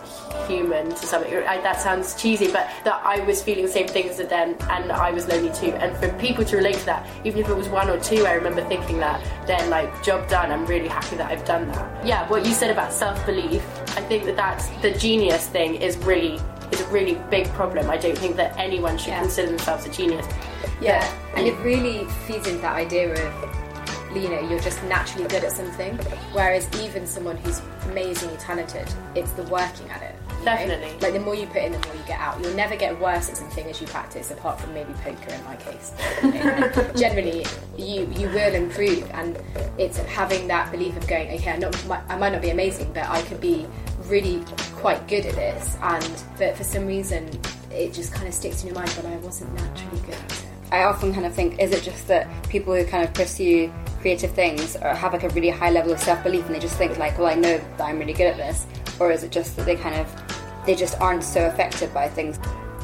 human 0.48 0.90
to 0.90 1.06
some. 1.06 1.24
I, 1.24 1.60
that 1.62 1.80
sounds 1.82 2.16
cheesy, 2.20 2.48
but 2.48 2.70
that 2.84 3.02
I 3.04 3.20
was 3.26 3.44
feeling 3.44 3.66
the 3.66 3.72
same 3.72 3.88
things 3.88 4.20
as 4.20 4.28
them, 4.30 4.56
and 4.70 4.92
I 4.92 5.12
was 5.12 5.28
lonely 5.28 5.52
too. 5.54 5.72
And 5.74 5.96
for 5.98 6.10
people 6.20 6.44
to 6.46 6.58
relate 6.58 6.76
to 6.76 6.86
that, 6.88 7.08
even 7.24 7.42
if 7.42 7.50
it 7.50 7.56
was 7.56 7.70
one 7.70 7.90
or 7.90 8.00
two, 8.00 8.26
I 8.26 8.34
remember 8.34 8.64
thinking 8.66 8.98
that. 9.00 9.24
Then, 9.48 9.70
like, 9.70 10.04
job 10.04 10.28
done. 10.30 10.52
I'm 10.52 10.66
really 10.66 10.88
happy 10.88 11.16
that 11.18 11.32
I've 11.32 11.46
done 11.46 11.68
that. 11.70 12.06
Yeah, 12.06 12.28
what 12.30 12.46
you 12.46 12.54
said 12.54 12.72
about 12.72 12.92
self 12.94 13.24
belief. 13.26 13.64
I 13.98 14.02
think 14.02 14.26
that 14.26 14.36
that's 14.36 14.68
the 14.82 14.92
genius 14.92 15.48
thing 15.48 15.76
is 15.76 15.98
really 16.00 16.40
is 16.72 16.82
a 16.82 16.88
really 16.90 17.16
big 17.32 17.48
problem. 17.50 17.90
I 17.90 17.98
don't 17.98 18.18
think 18.18 18.36
that 18.36 18.56
anyone 18.58 18.98
should 18.98 19.10
Yeah. 19.10 19.22
consider 19.22 19.48
themselves 19.50 19.86
a 19.86 19.90
genius. 19.90 20.26
Yeah, 20.82 21.04
and 21.36 21.48
it 21.48 21.56
really 21.58 22.06
feeds 22.28 22.48
into 22.48 22.62
that 22.62 22.76
idea 22.76 23.12
of 23.12 23.60
you 24.16 24.30
know 24.30 24.39
you're 24.50 24.60
just 24.60 24.84
naturally 24.84 25.28
good 25.28 25.44
at 25.44 25.51
something, 25.51 25.96
whereas 26.34 26.68
even 26.82 27.06
someone 27.06 27.38
who's 27.38 27.62
amazingly 27.89 28.38
talented, 28.38 28.88
it's 29.16 29.32
the 29.34 29.44
working 29.44 29.89
at 29.89 30.01
it. 30.01 30.16
you 30.30 30.38
know? 30.39 30.46
Definitely. 30.46 31.00
Like 31.00 31.13
the 31.13 31.20
more 31.20 31.36
you 31.36 31.48
put 31.48 31.58
in, 31.63 31.72
the 31.72 31.80
more 31.88 31.96
you 31.96 32.04
get 32.08 32.20
out. 32.20 32.42
You'll 32.42 32.56
never 32.56 32.75
get 32.75 33.00
worse 33.00 33.30
at 33.30 33.38
something 33.38 33.66
as 33.68 33.80
you 33.82 33.88
practice, 33.88 34.32
apart 34.32 34.60
from 34.60 34.74
maybe 34.74 34.94
poker 34.94 35.34
in 35.34 35.44
my 35.46 35.56
case. 35.58 35.94
You 36.24 36.32
know, 36.32 36.72
like, 36.75 36.96
generally, 36.96 37.46
you 37.78 38.08
you 38.18 38.28
will 38.30 38.54
improve, 38.54 39.10
and 39.12 39.38
it's 39.78 39.98
having 39.98 40.48
that 40.48 40.72
belief 40.72 40.96
of 40.98 41.08
going, 41.08 41.30
okay, 41.36 41.51
I'm 41.51 41.60
not, 41.60 41.75
I 42.10 42.18
might 42.18 42.32
not 42.34 42.42
be 42.42 42.50
amazing, 42.50 42.92
but 42.94 43.08
I 43.08 43.22
could 43.24 43.42
be 43.42 43.68
really 44.06 44.44
quite 44.75 45.08
good 45.08 45.25
at 45.25 45.36
this, 45.36 45.78
and 45.82 46.24
but 46.38 46.58
for 46.58 46.63
some 46.63 46.88
reason, 46.88 47.30
it 47.72 47.94
just 47.94 48.13
kind 48.13 48.28
of 48.28 48.34
sticks 48.34 48.62
in 48.62 48.68
your 48.68 48.75
mind. 48.75 48.92
But 48.96 49.06
I 49.06 49.18
wasn't 49.18 49.54
naturally 49.54 50.00
good 50.01 50.16
at 50.16 50.32
it. 50.32 50.49
I 50.72 50.84
often 50.84 51.14
kind 51.14 51.26
of 51.26 51.34
think, 51.34 51.60
is 51.60 51.72
it 51.72 51.84
just 51.84 52.08
that 52.08 52.28
people 52.50 52.76
who 52.76 52.86
kind 52.86 53.04
of 53.04 53.14
pursue 53.14 53.72
creative 54.02 54.32
things 54.32 54.76
or 54.76 54.94
have 54.94 55.14
like 55.14 55.24
a 55.24 55.30
really 55.30 55.50
high 55.50 55.72
level 55.72 55.92
of 55.92 56.00
self 56.00 56.24
belief 56.24 56.46
and 56.46 56.56
they 56.56 56.60
just 56.60 56.78
think 56.78 56.98
like, 56.98 57.18
well, 57.18 57.28
I 57.28 57.36
know 57.36 57.58
that 57.58 57.82
I'm 57.82 57.98
really 57.98 58.14
good 58.14 58.28
at 58.28 58.38
this, 58.38 58.68
or 59.00 59.12
is 59.12 59.24
it 59.24 59.32
just 59.32 59.56
that 59.58 59.66
they 59.66 59.76
kind 59.76 59.96
of 59.96 60.08
they 60.66 60.76
just 60.76 61.00
aren't 61.02 61.24
so 61.24 61.48
affected 61.48 61.94
by 61.94 62.08
things? 62.08 62.40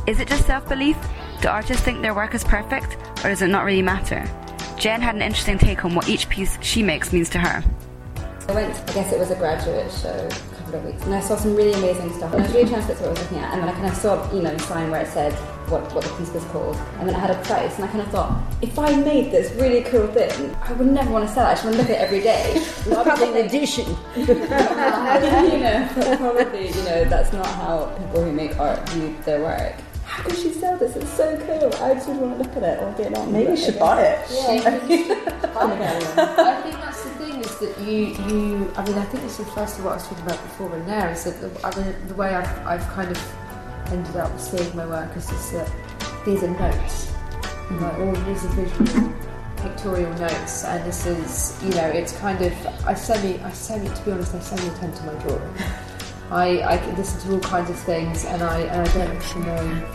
Is 0.08 0.20
it 0.20 0.27
just 0.27 0.46
self 0.48 0.68
belief? 0.68 0.98
Do 1.42 1.50
artists 1.50 1.84
think 1.84 2.01
their 2.01 2.15
work 2.15 2.34
is 2.34 2.44
perfect, 2.44 2.98
or 3.24 3.30
does 3.30 3.42
it 3.42 3.48
not 3.48 3.65
really 3.65 3.84
matter? 3.84 4.27
Jen 4.77 5.01
had 5.01 5.15
an 5.15 5.22
interesting 5.22 5.58
take 5.58 5.86
on 5.86 5.94
what 5.94 6.10
each 6.10 6.27
piece 6.27 6.58
she 6.62 6.82
makes 6.82 7.13
means 7.13 7.30
to 7.30 7.39
her. 7.39 7.63
I 8.48 8.54
went, 8.54 8.89
I 8.89 8.94
guess 8.94 9.12
it 9.12 9.20
was 9.20 9.32
a 9.32 9.36
graduate 9.36 9.92
show 9.92 10.10
a 10.10 10.56
couple 10.56 10.75
of 10.75 10.86
weeks, 10.86 11.04
and 11.04 11.13
I 11.13 11.20
saw 11.20 11.36
some 11.36 11.56
really 11.56 11.74
amazing 11.74 12.12
stuff. 12.13 12.34
And 12.34 12.42
I 12.42 12.46
was 12.46 12.54
really 12.54 12.70
trying 12.70 12.82
to 12.82 12.88
fit 12.88 12.98
to 12.98 13.04
what 13.04 13.10
I 13.10 13.12
was 13.12 13.22
looking 13.22 13.38
at, 13.39 13.54
and 13.54 13.62
then 13.62 13.70
I 13.70 13.74
kind 13.74 13.88
of 13.88 13.96
saw, 13.96 14.34
you 14.34 14.42
know, 14.42 14.51
a 14.51 14.60
sign 14.60 14.92
where 14.92 15.01
it 15.01 15.08
said 15.08 15.34
what, 15.69 15.93
what 15.93 16.03
the 16.03 16.10
piece 16.17 16.31
was 16.31 16.43
called, 16.45 16.75
and 17.00 17.07
then 17.07 17.15
it 17.15 17.19
had 17.19 17.31
a 17.31 17.41
price, 17.43 17.75
and 17.75 17.86
I 17.86 17.88
kind 17.88 18.01
of 18.01 18.10
thought, 18.10 18.41
if 18.62 18.77
I 18.77 18.95
made 18.95 19.31
this 19.31 19.51
really 19.53 19.84
cool 19.84 20.07
thing, 20.07 20.55
I 20.63 20.74
would 20.74 20.88
never 20.88 21.10
want 21.12 21.27
to 21.27 21.34
sell 21.34 21.45
it. 21.48 21.50
I 21.50 21.53
just 21.53 21.65
want 21.65 21.75
to 21.75 21.81
look 21.81 21.91
at 21.91 21.98
it 21.98 22.01
every 22.01 22.22
day. 22.22 22.63
Limited 22.86 23.45
edition. 23.45 23.88
you 24.15 24.25
know, 24.25 25.89
but 25.95 26.17
probably, 26.17 26.67
you 26.67 26.84
know, 26.84 27.05
that's 27.05 27.34
not 27.34 27.45
how 27.45 27.86
people 27.98 28.24
who 28.24 28.31
make 28.31 28.57
art 28.60 28.88
view 28.89 29.15
their 29.25 29.41
work. 29.41 29.75
How 30.05 30.24
could 30.24 30.38
she 30.38 30.51
sell 30.51 30.77
this? 30.77 30.95
It's 30.95 31.12
so 31.12 31.36
cool. 31.45 31.84
I 31.84 31.95
just 31.95 32.07
would 32.07 32.17
want 32.17 32.38
to 32.38 32.43
look 32.43 32.55
at 32.57 32.63
it 32.63 32.84
all 32.84 32.93
day 32.93 33.10
long. 33.10 33.34
Maybe 33.34 33.51
you 33.51 33.57
should 33.57 33.79
buy 33.79 34.03
it. 34.03 34.27
Yeah. 34.31 34.51
I 35.57 36.62
think 36.62 36.75
that's 36.75 37.03
the 37.03 37.10
thing 37.12 37.41
is 37.41 37.60
that 37.60 37.77
you, 37.81 38.15
you. 38.29 38.72
I 38.77 38.86
mean, 38.86 38.98
I 38.98 39.03
think 39.05 39.24
this 39.24 39.39
refers 39.39 39.75
to 39.75 39.84
what 39.84 39.91
I 39.91 39.95
was 39.95 40.07
talking 40.07 40.25
about 40.25 40.41
before 40.43 40.75
in 40.75 40.86
there. 40.86 41.12
Is 41.12 41.24
that 41.25 41.41
the, 41.41 41.67
I 41.67 41.75
mean, 41.77 42.07
the 42.07 42.13
way 42.13 42.34
I've, 42.34 42.67
I've 42.67 42.88
kind 42.93 43.12
of 43.12 43.17
ended 43.92 44.15
up 44.18 44.39
seeing 44.39 44.75
my 44.75 44.86
work 44.86 45.15
is 45.15 45.27
just 45.27 45.54
that 45.54 45.72
these 46.25 46.44
are 46.44 46.48
notes, 46.48 47.12
like 47.72 47.98
all 48.00 48.15
these 48.15 48.46
are 48.46 48.50
visual 48.50 49.13
pictorial 49.58 50.13
notes, 50.18 50.63
and 50.63 50.86
this 50.86 51.06
is, 51.06 51.63
you 51.63 51.72
know, 51.72 51.88
it's 51.88 52.18
kind 52.18 52.42
of. 52.42 52.54
I 52.86 52.94
semi, 52.94 53.42
I 53.42 53.51
semi, 53.51 53.88
to 53.88 54.01
be 54.04 54.12
honest, 54.12 54.36
I 54.36 54.39
semi 54.39 54.74
attend 54.74 54.96
to 54.96 55.04
my 55.04 55.13
drawing. 55.24 55.54
I, 56.32 56.60
I 56.60 56.96
listen 56.96 57.20
to 57.22 57.36
all 57.36 57.39
kinds 57.39 57.70
of 57.70 57.80
things, 57.80 58.25
and 58.25 58.42
I, 58.42 58.62
and 58.62 58.88
I 58.88 58.94
don't 58.94 59.15
actually 59.15 59.46
know. 59.46 59.88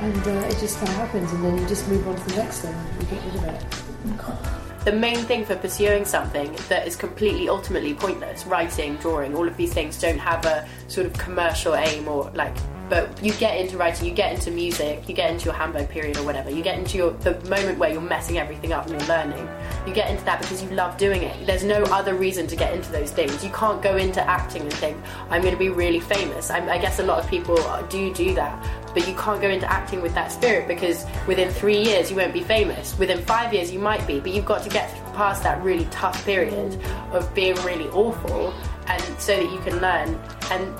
And 0.00 0.26
uh, 0.26 0.48
it 0.48 0.58
just 0.58 0.78
kind 0.78 0.88
of 0.88 0.94
happens, 0.96 1.32
and 1.32 1.44
then 1.44 1.58
you 1.58 1.66
just 1.66 1.88
move 1.88 2.06
on 2.08 2.16
to 2.16 2.24
the 2.24 2.36
next 2.36 2.60
thing. 2.60 2.74
You 3.00 3.06
get 3.06 3.24
rid 3.24 3.34
of 3.36 3.44
it. 3.44 4.84
the 4.84 4.92
main 4.92 5.18
thing 5.18 5.44
for 5.44 5.56
pursuing 5.56 6.04
something 6.06 6.56
that 6.68 6.86
is 6.86 6.96
completely 6.96 7.50
ultimately 7.50 7.92
pointless 7.92 8.46
writing 8.46 8.96
drawing 8.96 9.36
all 9.36 9.46
of 9.46 9.54
these 9.58 9.74
things 9.74 10.00
don't 10.00 10.18
have 10.18 10.46
a 10.46 10.66
sort 10.88 11.06
of 11.06 11.12
commercial 11.18 11.74
aim 11.74 12.08
or 12.08 12.30
like 12.30 12.56
but 12.90 13.24
you 13.24 13.32
get 13.34 13.58
into 13.58 13.78
writing 13.78 14.06
you 14.06 14.12
get 14.12 14.34
into 14.34 14.50
music 14.50 15.08
you 15.08 15.14
get 15.14 15.30
into 15.30 15.46
your 15.46 15.54
hamburg 15.54 15.88
period 15.88 16.16
or 16.18 16.24
whatever 16.24 16.50
you 16.50 16.62
get 16.62 16.78
into 16.78 16.98
your 16.98 17.12
the 17.12 17.32
moment 17.48 17.78
where 17.78 17.90
you're 17.90 18.00
messing 18.00 18.36
everything 18.36 18.72
up 18.72 18.86
and 18.86 19.00
you're 19.00 19.08
learning 19.08 19.48
you 19.86 19.94
get 19.94 20.10
into 20.10 20.24
that 20.24 20.40
because 20.42 20.62
you 20.62 20.68
love 20.70 20.96
doing 20.98 21.22
it 21.22 21.46
there's 21.46 21.64
no 21.64 21.82
other 21.84 22.14
reason 22.14 22.46
to 22.46 22.56
get 22.56 22.74
into 22.74 22.92
those 22.92 23.10
things 23.10 23.42
you 23.42 23.50
can't 23.50 23.80
go 23.80 23.96
into 23.96 24.20
acting 24.28 24.62
and 24.62 24.72
think 24.74 24.96
i'm 25.30 25.40
going 25.40 25.54
to 25.54 25.58
be 25.58 25.70
really 25.70 26.00
famous 26.00 26.50
I, 26.50 26.58
I 26.68 26.78
guess 26.78 26.98
a 26.98 27.04
lot 27.04 27.22
of 27.22 27.30
people 27.30 27.56
do 27.88 28.12
do 28.12 28.34
that 28.34 28.62
but 28.92 29.06
you 29.06 29.14
can't 29.14 29.40
go 29.40 29.48
into 29.48 29.70
acting 29.70 30.02
with 30.02 30.14
that 30.14 30.32
spirit 30.32 30.66
because 30.66 31.06
within 31.26 31.50
three 31.50 31.80
years 31.80 32.10
you 32.10 32.16
won't 32.16 32.32
be 32.32 32.42
famous. 32.42 32.98
Within 32.98 33.22
five 33.22 33.54
years 33.54 33.70
you 33.70 33.78
might 33.78 34.04
be, 34.06 34.20
but 34.20 34.32
you've 34.32 34.44
got 34.44 34.62
to 34.64 34.68
get 34.68 34.90
past 35.14 35.42
that 35.44 35.62
really 35.62 35.86
tough 35.90 36.24
period 36.24 36.80
of 37.12 37.32
being 37.34 37.54
really 37.62 37.88
awful, 37.90 38.52
and 38.86 39.02
so 39.20 39.36
that 39.36 39.50
you 39.50 39.58
can 39.60 39.80
learn. 39.80 40.18
And 40.50 40.74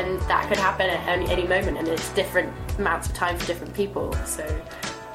and 0.00 0.20
that 0.22 0.48
could 0.48 0.58
happen 0.58 0.90
at 0.90 1.06
any, 1.08 1.26
any 1.30 1.46
moment, 1.46 1.78
and 1.78 1.86
it's 1.88 2.08
different 2.14 2.52
amounts 2.78 3.08
of 3.08 3.14
time 3.14 3.38
for 3.38 3.46
different 3.46 3.74
people. 3.74 4.12
So 4.24 4.44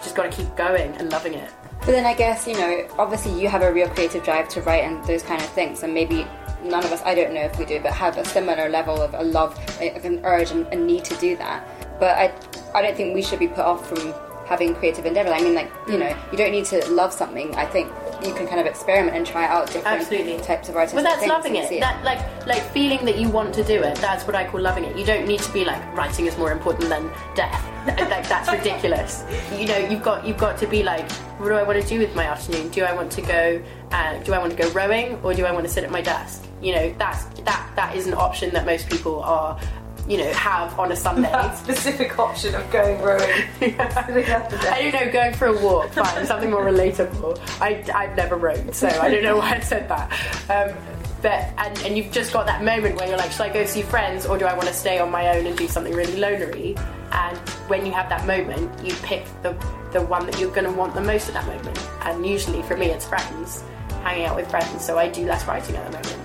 just 0.02 0.16
got 0.16 0.32
to 0.32 0.38
keep 0.38 0.56
going 0.56 0.96
and 0.98 1.12
loving 1.12 1.34
it. 1.34 1.52
But 1.80 1.88
then 1.88 2.06
I 2.06 2.14
guess, 2.14 2.48
you 2.48 2.54
know, 2.54 2.88
obviously 2.98 3.40
you 3.40 3.48
have 3.48 3.62
a 3.62 3.72
real 3.72 3.90
creative 3.90 4.24
drive 4.24 4.48
to 4.50 4.62
write 4.62 4.84
and 4.84 5.04
those 5.06 5.24
kind 5.24 5.42
of 5.42 5.50
things, 5.50 5.84
and 5.84 5.94
maybe 5.94 6.26
none 6.64 6.84
of 6.84 6.92
us, 6.92 7.02
I 7.04 7.14
don't 7.14 7.34
know 7.34 7.42
if 7.42 7.60
we 7.60 7.66
do, 7.66 7.80
but 7.80 7.94
have 7.94 8.18
a 8.18 8.26
similar 8.26 8.70
level 8.70 9.02
of 9.02 9.14
a 9.14 9.24
love, 9.24 9.58
an 9.80 10.22
urge 10.24 10.52
and 10.52 10.66
a 10.68 10.76
need 10.76 11.06
to 11.06 11.16
do 11.18 11.36
that. 11.38 11.68
But 12.00 12.18
I, 12.18 12.34
I 12.74 12.82
don't 12.82 12.96
think 12.96 13.14
we 13.14 13.22
should 13.22 13.40
be 13.40 13.48
put 13.48 13.60
off 13.60 13.88
from 13.88 14.14
having 14.46 14.74
creative 14.76 15.06
endeavor. 15.06 15.30
I 15.30 15.42
mean, 15.42 15.56
like, 15.56 15.72
you 15.88 15.94
mm. 15.94 16.00
know, 16.00 16.18
you 16.32 16.38
don't 16.38 16.52
need 16.52 16.66
to 16.66 16.86
love 16.90 17.14
something. 17.14 17.56
I 17.56 17.66
think 17.66 17.92
you 18.26 18.34
can 18.34 18.48
kind 18.48 18.60
of 18.60 18.66
experiment 18.66 19.16
and 19.16 19.26
try 19.26 19.46
out 19.46 19.68
different 19.68 20.02
Absolutely. 20.02 20.38
types 20.40 20.70
of 20.70 20.76
artistic 20.76 21.04
But 21.04 21.10
that's 21.10 21.28
loving 21.28 21.56
it. 21.56 21.70
see 21.70 21.80
That 21.80 22.04
like 22.04 22.20
like 22.46 22.64
feeling 22.72 23.06
that 23.06 23.18
you 23.18 23.30
want 23.30 23.54
to 23.56 23.64
do 23.64 23.82
it. 23.82 23.96
That's 23.98 24.26
what 24.26 24.36
I 24.36 24.48
call 24.48 24.62
loving 24.62 24.84
it. 24.84 24.98
You 24.98 25.06
don't 25.06 25.28
need 25.28 25.40
to 25.42 25.52
be 25.54 25.66
like 25.66 25.82
writing 25.96 26.26
is 26.26 26.38
more 26.38 26.52
important 26.52 26.90
than 26.90 27.12
death. 27.36 27.64
like 27.88 28.28
that's 28.28 28.52
ridiculous. 28.52 29.24
You 29.58 29.68
know, 29.68 29.78
you've 29.78 30.04
got 30.04 30.26
you've 30.26 30.38
got 30.38 30.58
to 30.60 30.68
be 30.68 30.84
like, 30.84 31.10
what 31.40 31.50
do 31.50 31.56
I 31.56 31.64
want 31.64 31.82
to 31.82 31.88
do 31.88 32.00
with 32.00 32.16
my 32.16 32.26
afternoon? 32.26 32.70
Do 32.70 32.84
I 32.84 32.94
want 32.94 33.12
to 33.14 33.22
go? 33.22 33.62
Uh, 33.92 34.18
do 34.24 34.34
I 34.34 34.40
want 34.40 34.52
to 34.56 34.58
go 34.58 34.70
rowing 34.72 35.20
or 35.24 35.34
do 35.34 35.46
I 35.46 35.52
want 35.52 35.66
to 35.66 35.72
sit 35.72 35.84
at 35.84 35.92
my 35.92 36.02
desk? 36.02 36.44
You 36.62 36.74
know, 36.76 36.96
that's 36.98 37.26
that 37.42 37.72
that 37.76 37.96
is 37.96 38.08
an 38.08 38.14
option 38.14 38.52
that 38.54 38.66
most 38.66 38.90
people 38.90 39.22
are. 39.24 39.60
You 40.08 40.18
know, 40.18 40.32
have 40.34 40.78
on 40.78 40.92
a 40.92 40.96
Sunday. 40.96 41.32
That 41.32 41.58
specific 41.64 42.18
option 42.20 42.54
of 42.56 42.70
going 42.72 43.02
rowing. 43.02 43.22
I 43.62 44.92
don't 44.92 44.94
know, 44.94 45.12
going 45.12 45.34
for 45.34 45.48
a 45.48 45.62
walk, 45.62 45.92
fine, 45.94 46.26
something 46.26 46.52
more 46.52 46.64
relatable. 46.64 47.40
I, 47.60 47.84
I've 47.94 48.16
never 48.16 48.36
rowed, 48.36 48.76
so 48.76 48.88
I 48.88 49.10
don't 49.10 49.24
know 49.24 49.38
why 49.38 49.56
I 49.56 49.60
said 49.62 49.90
that. 49.90 50.12
Um, 50.50 50.78
but 51.22 51.50
and, 51.58 51.78
and 51.80 51.98
you've 51.98 52.12
just 52.12 52.34
got 52.34 52.46
that 52.46 52.64
moment 52.64 52.98
where 52.98 53.08
you're 53.08 53.18
like, 53.18 53.32
should 53.32 53.42
I 53.42 53.50
go 53.52 53.66
see 53.66 53.82
friends 53.82 54.28
or 54.28 54.38
do 54.38 54.46
I 54.46 54.54
want 54.54 54.68
to 54.68 54.74
stay 54.74 55.00
on 55.00 55.10
my 55.10 55.36
own 55.36 55.48
and 55.48 55.58
do 55.58 55.68
something 55.68 55.96
really 55.96 56.18
lonery? 56.20 56.78
And 57.12 57.38
when 57.68 57.84
you 57.84 57.92
have 57.94 58.10
that 58.10 58.28
moment, 58.28 58.70
you 58.86 58.94
pick 59.02 59.26
the 59.42 59.54
the 59.92 60.02
one 60.02 60.26
that 60.26 60.38
you're 60.40 60.52
going 60.52 60.66
to 60.66 60.72
want 60.72 60.94
the 60.94 61.02
most 61.02 61.30
at 61.30 61.34
that 61.36 61.48
moment. 61.48 61.80
And 62.02 62.26
usually 62.28 62.62
for 62.64 62.76
me, 62.76 62.88
it's 62.88 63.08
friends, 63.08 63.64
hanging 64.04 64.26
out 64.26 64.36
with 64.36 64.50
friends. 64.52 64.86
So 64.86 65.00
I 65.00 65.08
do 65.08 65.26
less 65.26 65.48
writing 65.48 65.76
at 65.78 65.90
the 65.90 65.98
moment. 65.98 66.22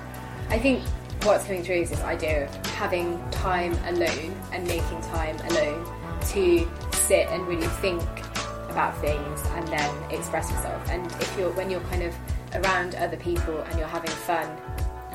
I 0.51 0.59
think 0.59 0.83
what's 1.25 1.45
coming 1.45 1.63
through 1.63 1.77
is 1.77 1.91
this 1.91 2.01
idea 2.03 2.45
of 2.45 2.67
having 2.67 3.21
time 3.31 3.73
alone 3.87 4.35
and 4.53 4.67
making 4.67 5.01
time 5.03 5.37
alone 5.51 5.85
to 6.29 6.69
sit 6.93 7.29
and 7.29 7.47
really 7.47 7.67
think 7.67 8.03
about 8.71 8.97
things 9.01 9.43
and 9.55 9.67
then 9.69 9.95
express 10.13 10.51
yourself. 10.51 10.89
And 10.91 11.07
if 11.21 11.37
you're 11.39 11.51
when 11.53 11.71
you're 11.71 11.81
kind 11.83 12.03
of 12.03 12.15
around 12.55 12.95
other 12.97 13.17
people 13.17 13.59
and 13.61 13.79
you're 13.79 13.89
having 13.89 14.11
fun, 14.11 14.49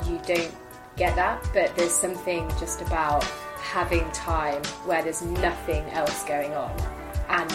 you 0.06 0.20
don't 0.26 0.54
get 0.96 1.14
that. 1.16 1.42
But 1.52 1.74
there's 1.76 1.94
something 1.94 2.48
just 2.60 2.80
about 2.82 3.24
having 3.60 4.08
time 4.12 4.62
where 4.84 5.02
there's 5.02 5.22
nothing 5.22 5.84
else 5.90 6.22
going 6.24 6.52
on, 6.54 6.70
and 7.28 7.50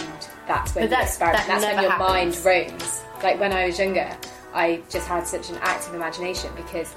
that's 0.47 0.75
when 0.75 0.85
you 0.85 0.89
that's- 0.89 1.09
experiment. 1.09 1.47
that 1.47 1.61
That's 1.61 1.75
when 1.75 1.83
your 1.83 1.97
mind 1.97 2.37
roams. 2.43 3.03
Like 3.23 3.39
when 3.39 3.53
I 3.53 3.67
was 3.67 3.77
younger, 3.79 4.09
I 4.53 4.81
just 4.89 5.07
had 5.07 5.25
such 5.27 5.49
an 5.51 5.57
active 5.61 5.93
imagination 5.93 6.51
because 6.55 6.93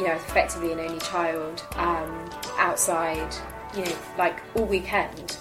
you 0.00 0.06
know, 0.06 0.12
I 0.12 0.14
was 0.14 0.24
effectively 0.24 0.72
an 0.72 0.80
only 0.80 0.98
child, 1.00 1.62
um, 1.76 2.30
outside, 2.56 3.34
you 3.76 3.84
know, 3.84 3.92
like 4.16 4.40
all 4.54 4.64
weekend, 4.64 5.36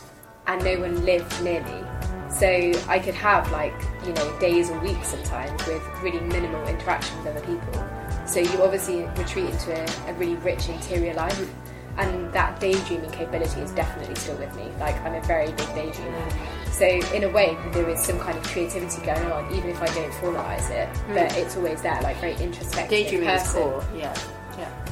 and 0.48 0.62
no 0.62 0.82
one 0.82 1.06
lived 1.06 1.42
near 1.42 1.64
me. 1.64 2.30
So 2.30 2.74
I 2.90 3.00
could 3.00 3.16
have 3.16 3.50
like, 3.52 3.74
you 4.06 4.12
know, 4.12 4.40
days 4.40 4.70
or 4.70 4.78
weeks 4.80 5.08
sometimes 5.08 5.66
with 5.66 5.82
really 6.04 6.20
minimal 6.20 6.68
interaction 6.68 7.18
with 7.20 7.28
other 7.28 7.46
people. 7.46 7.88
So 8.28 8.42
you 8.42 8.62
obviously 8.62 9.06
retreat 9.18 9.50
into 9.50 9.72
a, 9.74 10.12
a 10.12 10.14
really 10.16 10.36
rich 10.36 10.68
interior 10.68 11.14
life. 11.14 11.50
And 11.98 12.32
that 12.34 12.60
daydreaming 12.60 13.12
capability 13.12 13.60
is 13.62 13.72
definitely 13.72 14.16
still 14.16 14.38
with 14.38 14.56
me. 14.56 14.70
Like 14.80 14.96
I'm 15.02 15.16
a 15.16 15.22
very 15.22 15.48
big 15.48 15.68
daydreamer. 15.70 16.72
So 16.72 16.86
in 17.14 17.24
a 17.24 17.30
way, 17.30 17.58
there 17.72 17.90
is 17.90 18.00
some 18.00 18.20
kind 18.20 18.38
of 18.38 18.44
creativity 18.44 19.02
going 19.06 19.32
on, 19.32 19.54
even 19.54 19.70
if 19.70 19.82
I 19.82 19.88
don't 19.88 20.12
formalize 20.12 20.70
it. 20.70 20.88
But 21.08 21.36
it's 21.38 21.58
always 21.58 21.82
there, 21.82 22.00
like 22.02 22.18
very 22.18 22.36
introspective. 22.36 22.90
Daydreaming 22.90 23.30
is 23.30 23.42
person. 23.42 23.64
cool. 23.64 23.84
Yeah. 23.98 24.18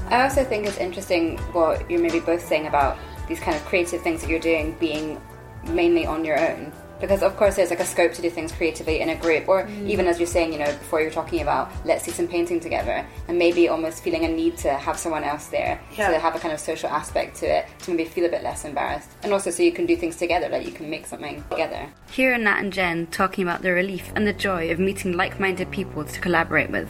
I 0.10 0.24
also 0.24 0.43
think 0.43 0.65
it's 0.65 0.78
interesting 0.78 1.38
what 1.54 1.89
you're 1.89 2.02
maybe 2.02 2.20
both 2.20 2.46
saying 2.46 2.67
about 2.67 2.98
these 3.28 3.39
kind 3.39 3.56
of 3.58 3.65
creative 3.65 4.02
things 4.02 4.22
that 4.22 4.30
you're 4.30 4.39
doing 4.39 4.76
being 4.80 5.22
mainly 5.65 6.06
on 6.06 6.24
your 6.24 6.39
own. 6.39 6.72
Because 7.00 7.22
of 7.22 7.38
course 7.38 7.58
there's 7.58 7.70
like 7.70 7.80
a 7.80 7.86
scope 7.86 8.13
to 8.13 8.24
do 8.24 8.30
things 8.32 8.52
creatively 8.52 9.02
in 9.02 9.10
a 9.10 9.15
group, 9.15 9.48
or 9.48 9.65
mm. 9.65 9.88
even 9.88 10.08
as 10.08 10.17
you're 10.17 10.26
saying, 10.26 10.52
you 10.52 10.58
know, 10.58 10.65
before 10.65 11.00
you're 11.00 11.12
talking 11.12 11.41
about 11.41 11.70
let's 11.86 12.06
do 12.06 12.12
some 12.12 12.28
painting 12.28 12.60
together, 12.60 13.06
and 13.28 13.38
maybe 13.38 13.70
almost 13.70 14.02
feeling 14.02 14.26
a 14.26 14.28
need 14.28 14.58
to 14.58 14.74
have 14.74 14.98
someone 14.98 15.24
else 15.24 15.46
there 15.48 15.80
Yeah. 15.96 16.10
to 16.10 16.17
have 16.17 16.36
a 16.36 16.39
kind 16.39 16.56
of 16.56 16.60
social 16.60 16.89
aspect 16.89 17.36
to 17.38 17.46
it, 17.46 17.67
to 17.84 17.91
maybe 17.91 18.06
feel 18.06 18.26
a 18.26 18.30
bit 18.30 18.41
less 18.41 18.65
embarrassed, 18.65 19.10
and 19.22 19.32
also 19.32 19.52
so 19.52 19.62
you 19.62 19.72
can 19.72 19.86
do 19.86 19.96
things 19.96 20.15
together, 20.15 20.50
like 20.50 20.65
you 20.65 20.72
can 20.72 20.89
make 20.89 21.06
something 21.06 21.43
together. 21.52 21.88
Here 22.10 22.34
are 22.34 22.38
Nat 22.39 22.62
and 22.62 22.74
Jen 22.74 23.06
talking 23.08 23.43
about 23.43 23.62
the 23.62 23.74
relief 23.74 24.12
and 24.15 24.26
the 24.26 24.34
joy 24.34 24.72
of 24.72 24.80
meeting 24.80 25.15
like-minded 25.15 25.70
people 25.70 26.04
to 26.04 26.20
collaborate 26.20 26.72
with. 26.72 26.89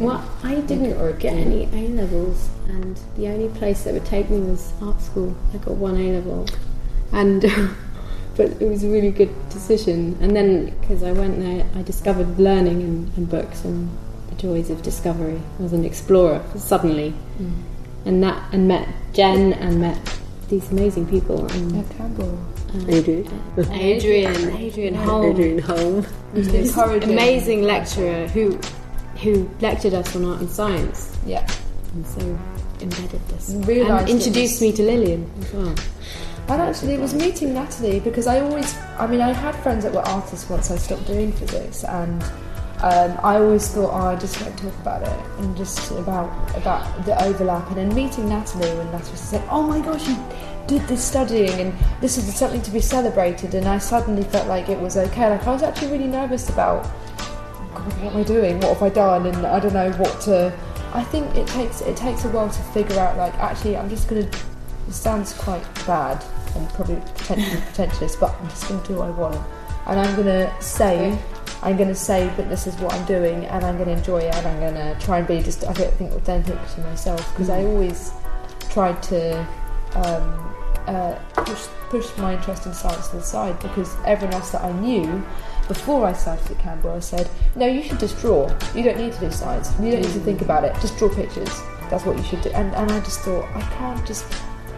Well, 0.00 0.28
I 0.42 0.60
didn't 0.60 1.18
get 1.18 1.34
any 1.34 1.64
A 1.72 1.88
levels, 1.88 2.48
and 2.68 2.98
the 3.16 3.28
only 3.28 3.48
place 3.58 3.84
that 3.84 3.94
would 3.94 4.04
take 4.04 4.30
me 4.30 4.38
was 4.40 4.72
art 4.82 5.00
school. 5.00 5.34
I 5.54 5.58
got 5.58 5.74
one 5.74 5.96
A 5.96 6.12
level, 6.12 6.46
and 7.12 7.42
but 8.36 8.50
it 8.60 8.68
was 8.68 8.84
a 8.84 8.88
really 8.88 9.10
good 9.10 9.34
decision. 9.50 10.16
And 10.20 10.34
then 10.34 10.76
because 10.80 11.02
I 11.02 11.12
went 11.12 11.40
there, 11.40 11.66
I 11.74 11.82
discovered 11.82 12.38
learning 12.38 12.82
and, 12.82 13.16
and 13.16 13.28
books 13.28 13.64
and 13.64 13.90
the 14.28 14.36
joys 14.36 14.70
of 14.70 14.82
discovery. 14.82 15.40
I 15.58 15.62
was 15.62 15.72
an 15.72 15.84
explorer 15.84 16.44
suddenly, 16.56 17.14
mm. 17.40 17.62
and 18.04 18.22
that 18.22 18.52
and 18.52 18.68
met 18.68 18.88
Jen 19.12 19.52
and 19.54 19.80
met 19.80 19.98
these 20.48 20.70
amazing 20.70 21.06
people. 21.06 21.46
And 21.52 21.90
Camberwell. 21.90 22.38
Uh, 22.74 22.84
Adrian. 22.88 23.42
Adrian, 23.70 24.56
Adrian 24.56 24.94
Holm, 24.94 25.24
Adrian 25.24 25.58
Home. 25.58 26.06
this 26.34 26.76
amazing 26.76 27.62
lecturer 27.62 28.26
who 28.28 28.60
who 29.22 29.50
lectured 29.60 29.94
us 29.94 30.14
on 30.16 30.24
art 30.24 30.40
and 30.40 30.50
science. 30.50 31.16
Yeah. 31.26 31.46
and 31.94 32.06
so 32.06 32.38
embedded 32.80 33.26
this 33.28 33.50
Realised 33.66 34.08
and 34.08 34.10
introduced 34.10 34.60
me 34.60 34.72
to 34.72 34.82
Lillian 34.82 35.30
as 35.40 35.52
well. 35.52 35.74
And 36.48 36.62
actually, 36.62 36.94
it 36.94 37.00
was 37.00 37.12
meeting 37.12 37.52
Natalie 37.52 38.00
because 38.00 38.26
I 38.26 38.40
always, 38.40 38.74
I 38.98 39.06
mean, 39.06 39.20
I 39.20 39.32
had 39.32 39.54
friends 39.56 39.84
that 39.84 39.92
were 39.92 40.06
artists 40.08 40.48
once 40.48 40.70
I 40.70 40.78
stopped 40.78 41.06
doing 41.06 41.30
physics, 41.32 41.84
and 41.84 42.22
um, 42.82 43.18
I 43.22 43.36
always 43.36 43.68
thought, 43.68 43.90
oh, 43.92 44.06
I 44.06 44.16
just 44.16 44.40
won't 44.40 44.56
talk 44.56 44.74
about 44.80 45.02
it 45.02 45.40
and 45.40 45.56
just 45.56 45.90
about 45.90 46.56
about 46.56 47.04
the 47.04 47.22
overlap. 47.24 47.66
And 47.68 47.76
then 47.76 47.94
meeting 47.94 48.28
Natalie 48.28 48.74
when 48.78 48.90
Natalie 48.92 49.16
said, 49.16 49.46
oh 49.50 49.62
my 49.62 49.80
gosh, 49.80 50.08
you 50.08 50.16
did 50.68 50.82
this 50.82 51.04
studying 51.04 51.60
and 51.60 51.74
this 52.00 52.16
is 52.18 52.34
something 52.36 52.62
to 52.62 52.70
be 52.70 52.80
celebrated 52.80 53.54
and 53.54 53.66
I 53.66 53.78
suddenly 53.78 54.22
felt 54.22 54.46
like 54.46 54.68
it 54.68 54.78
was 54.78 54.96
okay. 54.96 55.28
Like 55.28 55.46
I 55.46 55.52
was 55.52 55.62
actually 55.62 55.90
really 55.90 56.06
nervous 56.06 56.48
about 56.50 56.86
what 57.90 58.12
am 58.12 58.20
I 58.20 58.22
doing? 58.24 58.60
What 58.60 58.74
have 58.74 58.82
I 58.82 58.88
done? 58.88 59.26
And 59.26 59.46
I 59.46 59.60
don't 59.60 59.74
know 59.74 59.92
what 59.92 60.20
to 60.22 60.56
I 60.92 61.04
think 61.04 61.34
it 61.36 61.46
takes 61.46 61.80
it 61.80 61.96
takes 61.96 62.24
a 62.24 62.28
while 62.30 62.48
to 62.48 62.62
figure 62.72 62.98
out 62.98 63.16
like 63.16 63.34
actually 63.34 63.76
I'm 63.76 63.88
just 63.88 64.08
gonna 64.08 64.20
it 64.20 64.92
sounds 64.92 65.34
quite 65.34 65.62
bad 65.86 66.24
and 66.56 66.68
probably 66.70 66.96
potentially 67.14 67.60
pretentious, 67.66 68.16
but 68.16 68.34
I'm 68.40 68.48
just 68.48 68.68
gonna 68.68 68.86
do 68.86 68.96
what 68.96 69.08
I 69.08 69.10
want. 69.10 69.40
And 69.86 70.00
I'm 70.00 70.16
gonna 70.16 70.54
say 70.62 71.18
I'm 71.62 71.76
going 71.76 71.88
to 71.88 71.94
say 71.94 72.28
that 72.36 72.48
this 72.48 72.66
is 72.66 72.76
what 72.76 72.94
I'm 72.94 73.04
doing 73.04 73.44
and 73.46 73.64
I'm 73.64 73.76
going 73.76 73.88
to 73.88 73.96
enjoy 73.96 74.18
it 74.18 74.34
and 74.34 74.46
I'm 74.46 74.60
going 74.60 74.74
to 74.74 75.04
try 75.04 75.18
and 75.18 75.26
be 75.26 75.42
just, 75.42 75.66
I 75.66 75.72
don't 75.72 75.92
think, 75.94 76.12
authentic 76.12 76.56
to 76.74 76.80
myself 76.82 77.32
because 77.32 77.50
I 77.50 77.64
always 77.64 78.12
tried 78.70 79.02
to 79.04 79.40
um, 79.94 80.54
uh, 80.86 81.18
push, 81.34 81.66
push 81.90 82.16
my 82.16 82.34
interest 82.34 82.66
in 82.66 82.72
science 82.72 83.08
to 83.08 83.16
the 83.16 83.22
side 83.22 83.58
because 83.60 83.92
everyone 84.06 84.34
else 84.34 84.52
that 84.52 84.62
I 84.62 84.72
knew 84.72 85.24
before 85.68 86.06
I 86.06 86.12
started 86.12 86.50
at 86.50 86.58
Camberwell 86.58 86.96
I 86.96 87.00
said, 87.00 87.28
no, 87.54 87.66
you 87.66 87.82
should 87.82 88.00
just 88.00 88.18
draw. 88.18 88.48
You 88.74 88.82
don't 88.82 88.98
need 88.98 89.12
to 89.12 89.20
do 89.20 89.30
science. 89.30 89.72
You 89.80 89.92
don't 89.92 90.00
need 90.02 90.12
to 90.12 90.20
think 90.20 90.40
about 90.40 90.64
it. 90.64 90.74
Just 90.80 90.98
draw 90.98 91.14
pictures. 91.14 91.50
That's 91.90 92.04
what 92.04 92.16
you 92.16 92.24
should 92.24 92.40
do. 92.42 92.50
And, 92.50 92.74
and 92.74 92.90
I 92.90 93.00
just 93.00 93.20
thought, 93.20 93.44
I 93.54 93.60
can't 93.76 94.06
just 94.06 94.24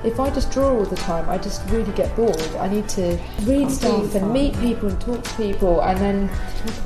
if 0.03 0.19
I 0.19 0.31
just 0.31 0.51
draw 0.51 0.71
all 0.71 0.85
the 0.85 0.97
time, 0.97 1.29
I 1.29 1.37
just 1.37 1.69
really 1.69 1.93
get 1.93 2.15
bored. 2.17 2.41
I 2.59 2.69
need 2.69 2.89
to 2.91 3.19
read 3.43 3.71
stuff 3.71 4.15
and 4.15 4.33
meet 4.33 4.59
people 4.59 4.89
and 4.89 5.01
talk 5.01 5.23
to 5.23 5.35
people, 5.35 5.83
and 5.83 5.99
then 5.99 6.29